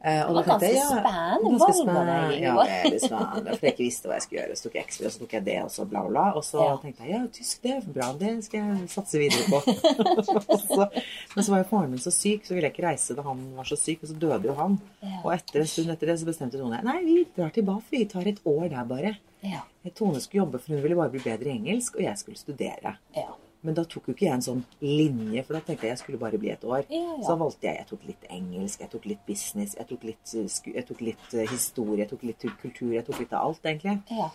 [0.03, 2.15] Eh, Det var tenkte jeg, ganske spennende ganske spennende.
[2.29, 3.53] deg, Ja, veldig spennende.
[3.55, 4.55] For jeg ikke visste hva jeg skulle gjøre.
[4.59, 6.25] Så tok jeg X-Fill, så tok jeg det, og så bla, bla.
[6.35, 6.73] Og så Ja.
[6.83, 9.61] tenkte jeg ja, tysk, det er bra, det skal jeg satse videre på.
[10.73, 10.89] Så,
[11.35, 13.39] men så var jo faren min så syk, så ville jeg ikke reise da han
[13.55, 14.75] var så syk, og så døde jo han.
[15.01, 15.21] Ja.
[15.23, 18.03] Og etter en stund etter det så bestemte Tone nei, vi drar til Bath, vi
[18.05, 19.13] tar et år der bare.
[19.43, 19.61] Ja.
[19.95, 22.95] Tone skulle jobbe, for hun ville bare bli bedre i engelsk, og jeg skulle studere.
[23.15, 23.29] Ja.
[23.63, 26.19] Men da tok jo ikke jeg en sånn linje, for da tenkte jeg jeg skulle
[26.19, 26.81] bare bli et år.
[26.91, 27.19] Ja, ja.
[27.23, 30.33] Så da valgte jeg Jeg tok litt engelsk, jeg tok litt business, jeg tok litt,
[30.35, 33.63] eh, jeg tok litt eh, historie, jeg tok litt kultur, jeg tok litt av alt,
[33.63, 34.01] egentlig.
[34.11, 34.27] Ja.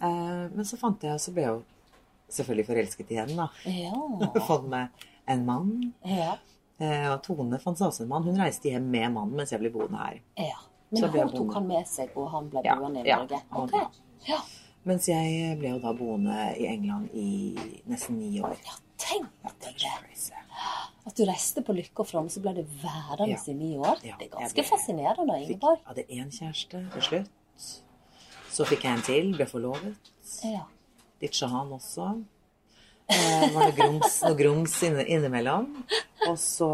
[0.00, 1.64] Eh, men så fant jeg, så ble jeg jo
[2.38, 3.48] selvfølgelig forelsket igjen, da.
[3.66, 4.40] Ja.
[4.48, 5.74] fant meg en mann.
[6.06, 6.36] Ja.
[6.78, 8.22] Eh, og Tone fant seg også en mann.
[8.28, 10.22] Hun reiste hjem med mannen mens jeg ble boende her.
[10.38, 10.56] ja.
[10.92, 13.40] Men hun tok han med seg, og han ble Ja, boende i ja, Norge?
[13.50, 13.86] han- Okay.
[14.28, 14.36] Ja.
[14.86, 17.28] Mens jeg ble jo da boende i England i
[17.90, 18.54] nesten ni år.
[18.64, 20.42] ja, tenk deg det det.
[21.06, 23.38] At du reiste på lykke og fram, så ble du værende Ja.
[23.46, 23.98] i ni år.
[24.06, 27.30] Ja, Det er ganske ble- fascinerende, Fikk, Jeg hadde én kjæreste til slutt.
[28.56, 30.10] Så fikk jeg en til, ble forlovet.
[30.44, 30.62] Ja.
[31.20, 32.24] Ditcha han også.
[33.08, 35.68] Eh, var det grums, noe grums inne, innimellom.
[36.26, 36.66] Og så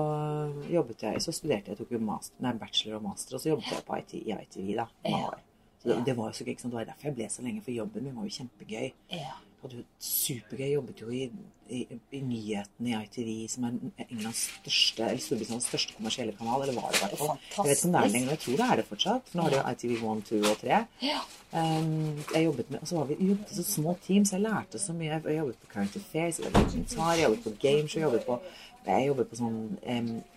[0.70, 3.68] jobbet jeg, så studerte jeg, tok jo master, nei, bachelor og master, og så jobbet
[3.74, 5.40] jeg på IT, i ITV da, mange år.
[5.82, 7.74] Så det, det var jo så gøy, det var derfor jeg ble så lenge, for
[7.74, 8.92] jobben min var jo kjempegøy.
[9.10, 9.32] Ja.
[9.62, 10.68] Hadde jo supergøy.
[10.72, 11.24] Jobbet jo i,
[11.70, 11.80] i,
[12.14, 16.64] i nyhetene i ITV, som er Englands største, eller Storbritannias største kommersielle kanal.
[16.64, 17.36] Eller var det i hvert fall.
[17.56, 19.30] Jeg vet ikke om det er det lenger, jeg tror det er det fortsatt.
[19.30, 20.80] For nå har de jo ITV 1, 2 og 3.
[21.06, 21.20] Ja.
[21.52, 24.46] Um, jeg jobbet med, og så var vi jobbet i så små team, så jeg
[24.46, 25.18] lærte så mye.
[25.18, 28.38] Jeg jobbet på Current Affairs, jeg jobbet på på gameshow, jeg jobbet på
[28.86, 29.58] jeg jobber på sånn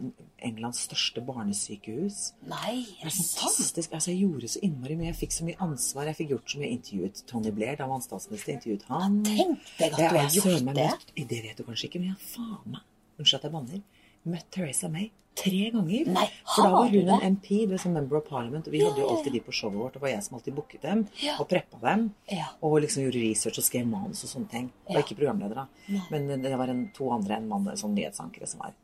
[0.46, 2.32] Englands største barnesykehus.
[2.50, 3.92] Nei, er det fantastisk.
[3.96, 5.10] Altså, jeg gjorde så innmari mye.
[5.10, 6.06] Jeg fikk så mye ansvar.
[6.10, 6.70] Jeg fikk gjort så mye.
[6.76, 8.54] Intervjuet Tony Blair da han var statsminister.
[8.58, 9.18] Intervjuet han.
[9.26, 10.74] Tenk deg at du har gjort det.
[10.74, 12.80] møtt- Det vet du kanskje ikke, men har faen meg
[13.20, 13.80] Unnskyld at jeg banner.
[14.24, 16.06] møtt Theresa May tre ganger.
[16.12, 17.20] Nei, For da var hun en?
[17.36, 19.78] MP, du er sånn Member of Parliament, og vi hadde jo alltid de på showet
[19.78, 19.92] vårt.
[19.94, 21.36] Det var jeg som alltid booket dem Ja.
[21.38, 22.14] og preppa dem.
[22.30, 22.46] Ja.
[22.62, 24.70] Og liksom gjorde research og skrev manus og sånne ting.
[24.88, 25.06] Jeg var Ja.
[25.06, 25.66] ikke programleder, da.
[26.10, 28.74] Men det var en, to andre enn mann, sånn nyhetsankere som var.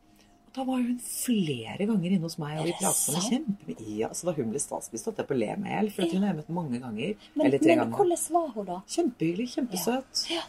[0.47, 3.97] Og da var hun flere ganger inne hos meg, og vi pratet om kjempe kjempemye.
[3.99, 5.91] Ja, så da hun ble statsminister, holdt jeg på å le meg i hjel.
[5.93, 7.17] For hun har jeg møtt mange ganger.
[7.35, 7.97] Men, eller tre men ganger.
[7.99, 8.83] hvordan var hun da?
[8.89, 10.31] Kjempehyggelig, kjempesøt.
[10.31, 10.41] Ja.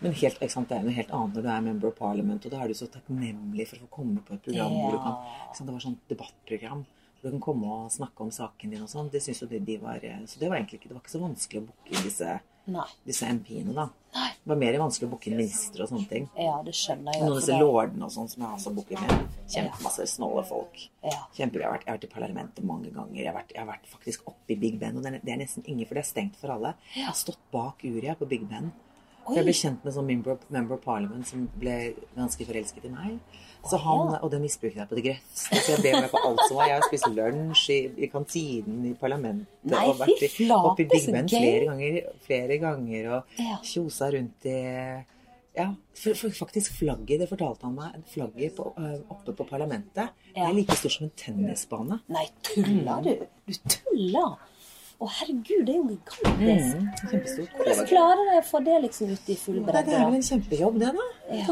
[0.00, 2.54] Men helt, sant, det er noe helt annet når du er member of parliament, og
[2.54, 5.16] da er du så takknemlig for å få komme på et program hvor du kan
[5.56, 6.84] sant, Det var sånn debattprogram
[7.18, 9.08] hvor du kan komme og snakke om saken din og sånn.
[9.10, 11.24] Det syns jo de, de var Så det var egentlig ikke Det var ikke så
[11.24, 12.36] vanskelig å booke disse,
[12.70, 12.86] Nei.
[13.08, 13.88] disse MP-ene, da.
[14.14, 14.28] Nei.
[14.38, 16.28] Det var mer vanskelig å booke ministre og sånne ting.
[16.38, 17.24] Ja, det skjønner jeg.
[17.24, 19.36] Noen av disse lordene og sånn som jeg også booker med.
[19.50, 20.84] Kjempemasse snåle folk.
[21.02, 21.24] Ja.
[21.34, 23.18] Kjempe, jeg, har vært, jeg har vært i parlamentet mange ganger.
[23.18, 25.34] Jeg har vært, jeg har vært faktisk oppe i Big Ben, og det er, det
[25.34, 26.76] er nesten ingen, for det er stengt for alle.
[26.94, 28.70] Jeg har stått bak uret på Big Ben.
[29.28, 31.76] For jeg ble kjent med en sånn member, of- member of parliament som ble
[32.16, 33.18] ganske forelsket i meg.
[33.68, 35.58] Så han, Og det misbrukte jeg på det grøvste.
[35.64, 36.68] Så jeg ble med på alt som var.
[36.70, 40.88] Jeg har spist lunsj i, i kantinen i parlamentet Nei, og vært i, oppe i
[40.92, 44.58] Big Ben flere ganger, flere ganger og kjosa rundt i
[45.58, 48.68] ja, for, for faktisk flagget, det fortalte han meg, flagget på,
[49.10, 50.06] oppe på parlamentet
[50.36, 50.44] Ja.
[50.46, 51.98] er like stort som en tennisbane.
[52.14, 53.26] Nei, tuller du?
[53.48, 54.36] Du tuller!
[54.98, 56.78] Å, herregud, det er jo gigantisk.
[56.78, 59.84] Mm, Hvordan klarer de å få det liksom ut i full bredde?
[59.92, 61.04] det er vel en kjempejobb, det, da.
[61.30, 61.44] Ja.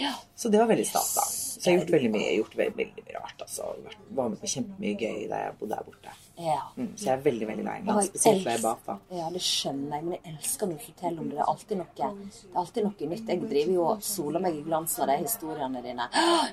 [0.00, 0.12] Ja.
[0.40, 1.26] Så det var veldig stas, da.
[1.28, 3.44] Så jeg har gjort veldig mye, gjort veldig, veldig mye rart.
[3.44, 3.68] altså.
[4.16, 6.14] Var med på kjempemye gøy da jeg bodde der borte.
[6.40, 6.60] Ja.
[6.76, 10.04] Mm, så jeg er veldig, veldig glad i Spesielt da jeg Ja, det skjønner jeg,
[10.06, 11.36] men jeg elsker når du forteller om det.
[11.36, 13.32] Det er alltid noe, det er alltid noe nytt.
[13.32, 16.08] Jeg driver jo og soler meg i glansen av de historiene dine.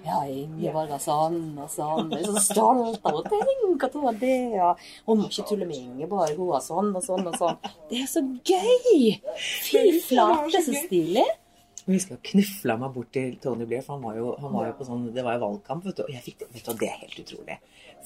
[0.10, 2.12] Ja, Ingeborg var sånn og sånn.
[2.14, 3.58] Jeg er så stolt av henne.
[3.80, 4.38] Tenk at hun var det.
[4.60, 6.36] Og hun må ikke tulle med Ingeborg.
[6.36, 7.60] Hun var sånn og sånn og sånn.
[7.90, 9.14] Det er så gøy!
[9.40, 11.28] Fy flate, så stilig.
[11.90, 14.68] Jeg husker jeg knufla meg bort til Tony Blair, for han var jo, han var
[14.68, 16.04] jo på sånn Det var jo valgkamp, vet du.
[16.06, 17.56] Og jeg fikk, vet du, det er helt utrolig.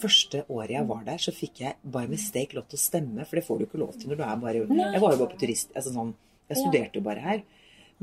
[0.02, 3.38] Første året jeg var der, så fikk jeg by mistake lov til å stemme, for
[3.40, 5.40] det får du ikke lov til når du er bare Jeg var jo bare på
[5.44, 6.14] turist altså sånn,
[6.50, 7.44] Jeg studerte jo bare her.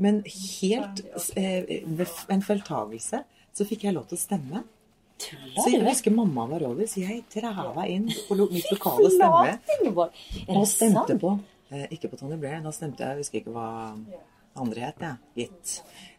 [0.01, 1.01] Men helt
[1.37, 1.83] eh,
[2.31, 3.19] en feiltagelse
[3.53, 4.63] så fikk jeg lov til å stemme.
[5.21, 10.07] Så jeg husker mamma var over, så jeg træva inn på lo- mitt lokale stemme.
[10.47, 11.35] Og stemte på
[11.69, 13.67] eh, Ikke på Tony Blair, nå stemte jeg Jeg husker ikke hva
[14.61, 15.19] andre het, jeg.
[15.37, 15.75] Gitt.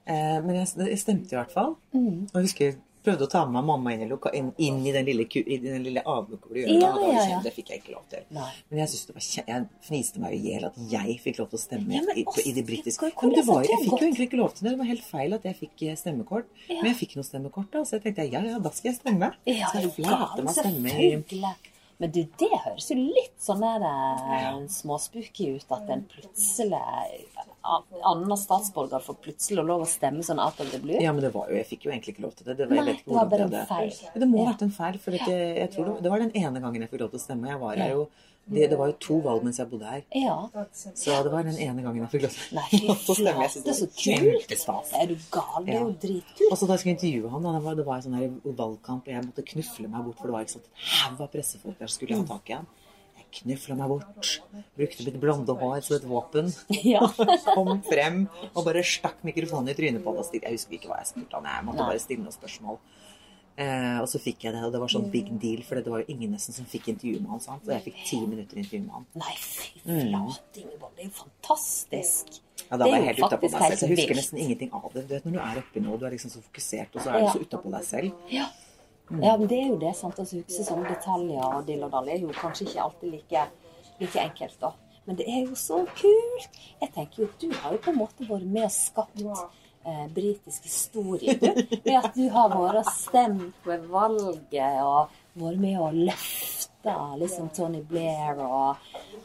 [0.06, 1.74] Eh, men jeg, jeg stemte i hvert fall.
[1.96, 2.28] Mm.
[2.30, 4.92] Og jeg husker prøvde å ta med meg mamma inn i, loka, inn, inn i
[4.94, 6.52] den lille, i den lille avlukka.
[6.58, 7.40] Ja, ja, ja.
[7.44, 8.24] Det fikk jeg ikke lov til.
[8.36, 8.48] Nei.
[8.70, 11.60] Men jeg synes det var jeg fniste meg i hjel at jeg fikk lov til
[11.60, 14.40] å stemme Ja, i, i det britiske men det var, Jeg fikk jo egentlig ikke
[14.40, 14.74] lov til det.
[14.74, 16.48] Det var helt feil at jeg fikk eh, stemmekort.
[16.70, 19.34] Men jeg fikk noe stemmekort, da, så jeg tenkte ja, ja, da skal jeg stemme.
[19.46, 21.12] Er jeg du meg stemme i.
[22.02, 26.80] Men du, det høres jo litt sånn der eh, småspooky ut at en plutselig
[27.62, 30.98] an- annen statsborger får plutselig lov å stemme sånn out of the blue.
[30.98, 32.56] Ja, men det var jo, jeg fikk jo egentlig ikke lov til det.
[32.58, 33.94] Det var, Nei, det var bare en feil.
[34.18, 36.64] Det må ha vært en feil, for jeg, jeg tror det, det var den ene
[36.64, 37.52] gangen jeg fikk lov til å stemme.
[37.54, 38.02] Jeg var her jo,
[38.50, 40.02] det, det var jo to valg mens jeg bodde her.
[40.18, 40.34] Ja.
[40.74, 43.44] Så det var den ene gangen jeg fikk lov til å stemme.
[43.46, 44.92] Jeg synes så det var kjempestas.
[44.98, 45.66] Er du gal?
[45.66, 46.46] Det er jo dritkult.
[46.50, 49.14] Og så da jeg skulle intervjue han, det var, det var sånn her valgkamp, og
[49.14, 51.92] jeg måtte knufle meg bort, for det var ikke sånn en haug av pressefolk der
[51.94, 52.66] skulle ha tak i ham.
[53.22, 54.32] Jeg knufla meg bort,
[54.80, 56.50] brukte mitt blonde hår som et våpen.
[56.92, 57.06] Ja.
[57.54, 60.34] Kom frem og bare stakk mikrofonen i trynet på ham.
[60.34, 62.82] Jeg husker ikke hva jeg spurte han, jeg måtte bare stille noen spørsmål.
[63.52, 66.00] Eh, og så fikk jeg det, og det var sånn big deal, for det var
[66.00, 67.42] jo ingen nesten som fikk intervju med han.
[67.44, 67.66] Sant?
[67.66, 69.06] Og jeg fikk ti minutter intervju med han.
[69.20, 70.94] Nei, fy flate, Ingeborg.
[70.96, 72.38] Det er jo fantastisk.
[72.62, 73.76] Ja, da var jeg helt utapå meg selv.
[73.76, 75.04] Så jeg husker nesten ingenting av det.
[75.04, 77.26] Du vet, når du er oppi noe, du er liksom så fokusert, og så er
[77.26, 78.22] du så utapå deg selv.
[78.32, 78.46] Ja.
[79.12, 79.92] ja, men det er jo det.
[79.98, 80.22] sant?
[80.22, 83.44] Altså, huske sånne detaljer og dill og dall er jo kanskje ikke alltid like,
[84.00, 84.72] like enkelt, da.
[85.04, 86.60] Men det er jo så kult!
[86.80, 89.20] Jeg tenker jo at du har jo på en måte vært med og skapt
[89.84, 91.48] eh, britisk historie, du.
[91.84, 97.80] Ved at du har vært stemt ved valget og vært med og løfta liksom Tony
[97.86, 98.76] Blair og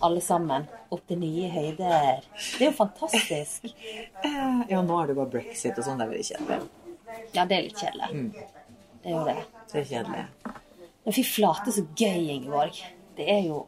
[0.05, 2.21] alle sammen opp til nye høyder.
[2.57, 3.65] Det er jo fantastisk.
[4.23, 5.97] Eh, Ja, nå er det bare brexit og sånn.
[5.97, 6.59] Det er veldig kjedelig.
[7.33, 8.33] Ja, det er litt kjedelig.
[9.01, 9.37] Det er jo det.
[9.71, 10.25] Det er kjedelig.
[11.07, 12.79] Men fy flate, så gøy, Ingeborg.
[13.17, 13.63] Det er jo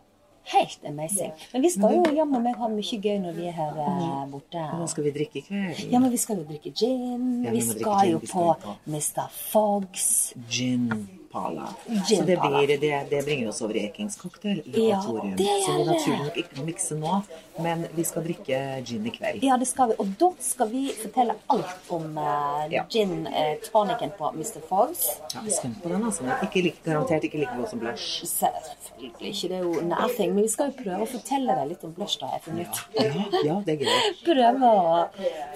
[0.54, 1.32] helt amazing.
[1.54, 4.66] Men vi skal jo jammen meg ha mye gøy når vi er her eh, borte.
[4.80, 5.84] Nå skal vi drikke i kveld?
[5.92, 7.46] Ja, men vi skal jo drikke gin.
[7.52, 9.30] Vi skal jo på på- Mr.
[9.52, 10.34] Foggs.
[10.50, 10.90] Gin
[11.32, 11.68] Pala.
[11.86, 15.36] Gin så det, blir, det, det bringer oss over i Ekings cocktail-laboratorium.
[15.38, 17.20] Ja, som vi naturlig nok ikke kan mikse nå,
[17.62, 19.44] men vi skal drikke gin i kveld.
[19.46, 19.98] Ja, det skal vi.
[20.02, 22.86] Og da skal vi fortelle alt om uh, Ja.
[22.90, 24.60] gin uh, tonicen på Mr.
[24.70, 25.06] Foggs.
[25.36, 26.26] Ja, Spent på den, altså.
[26.46, 28.26] Ikke like, garantert ikke like god som blush.
[28.26, 30.34] Selvfølgelig ikke, det er jo nothing.
[30.34, 33.00] Men vi skal jo prøve å fortelle deg litt om blush, da, jeg funnet ut.
[33.00, 34.14] Ja, ja, det er gøy.
[34.30, 35.02] Prøve å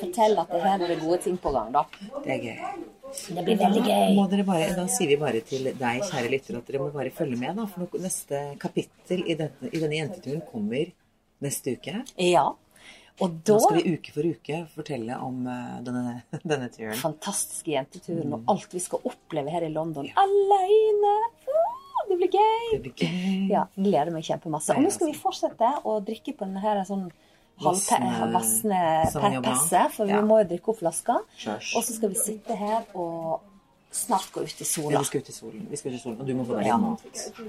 [0.01, 1.87] fortelle at det her er gode ting på gang, da.
[2.23, 2.83] Det er gøy.
[3.13, 4.17] Det blir veldig gøy.
[4.31, 7.37] Dere bare, da sier vi bare til deg, kjære lytter, at dere må bare følge
[7.39, 7.55] med.
[7.59, 10.91] da, For neste kapittel i denne, i denne jenteturen kommer
[11.43, 12.03] neste uke.
[12.17, 12.47] Ja.
[13.21, 16.15] Og da Nå skal vi uke for uke fortelle om eh, denne,
[16.49, 16.97] denne turen.
[16.97, 18.33] fantastiske jenteturen Mm.
[18.39, 20.23] og alt vi skal oppleve her i London alene.
[20.25, 21.13] aleine.
[22.09, 22.65] Det blir gøy.
[22.73, 23.49] Det blir gøy.
[23.53, 24.73] Ja, gleder meg kjempemasse.
[24.75, 27.05] Og nå skal vi fortsette å drikke på denne her sånn
[27.59, 29.59] halvpe- Vassende- vassende Sauvignon Blanc.
[29.61, 30.21] pesse, for vi Ja.
[30.21, 31.15] må jo drikke opp flaska.
[31.75, 33.41] Og så skal vi sitte her og
[33.91, 34.99] snart gå ut i Ja, sola.
[34.99, 35.67] vi skal ut i solen.
[35.69, 36.77] Vi skal ut i solen, Og du må få deg Ja.
[36.77, 37.01] mat.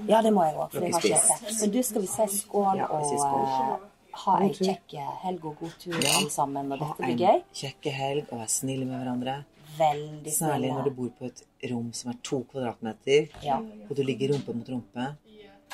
[0.07, 1.61] Ja, det må jeg òg, for jeg har ikke spiser.
[1.61, 3.41] Men du, skal vi si skål Ja, vi og skål.
[3.41, 3.77] eh,
[4.13, 4.65] ha ei God tur.
[4.65, 6.17] kjekk helg og god tur Ja.
[6.19, 6.71] alle sammen.
[6.71, 7.43] Og Ha dette blir en gøy.
[7.53, 9.43] kjekk helg og være snille med hverandre.
[9.77, 13.57] Veldig Særlig når du bor på et rom som er to kvadratmeter, Ja.
[13.57, 15.15] og du ligger rumpe mot rumpe.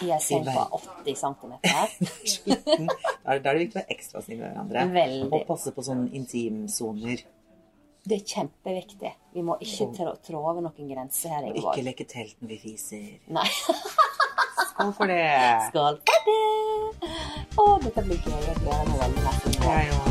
[0.02, 1.54] I ser seng på 80 cm.
[3.22, 4.86] Er da er det viktig å være ekstra snill med hverandre.
[4.96, 5.28] Veldig.
[5.36, 7.22] Og passe på sånne intimsoner.
[8.02, 9.12] Det er kjempeviktig.
[9.36, 11.44] Vi må ikke trå, trå over noen grenser her.
[11.46, 11.76] Og Ingeborg.
[11.78, 13.04] ikke leke telt når vi fiser.
[13.30, 13.46] Nei.
[14.72, 15.22] Skål for det!
[15.70, 17.12] Skål for det!
[17.62, 18.40] Å, dette blir gøy.
[18.48, 19.54] Jeg gleder meg veldig masse.
[19.62, 20.11] Ja,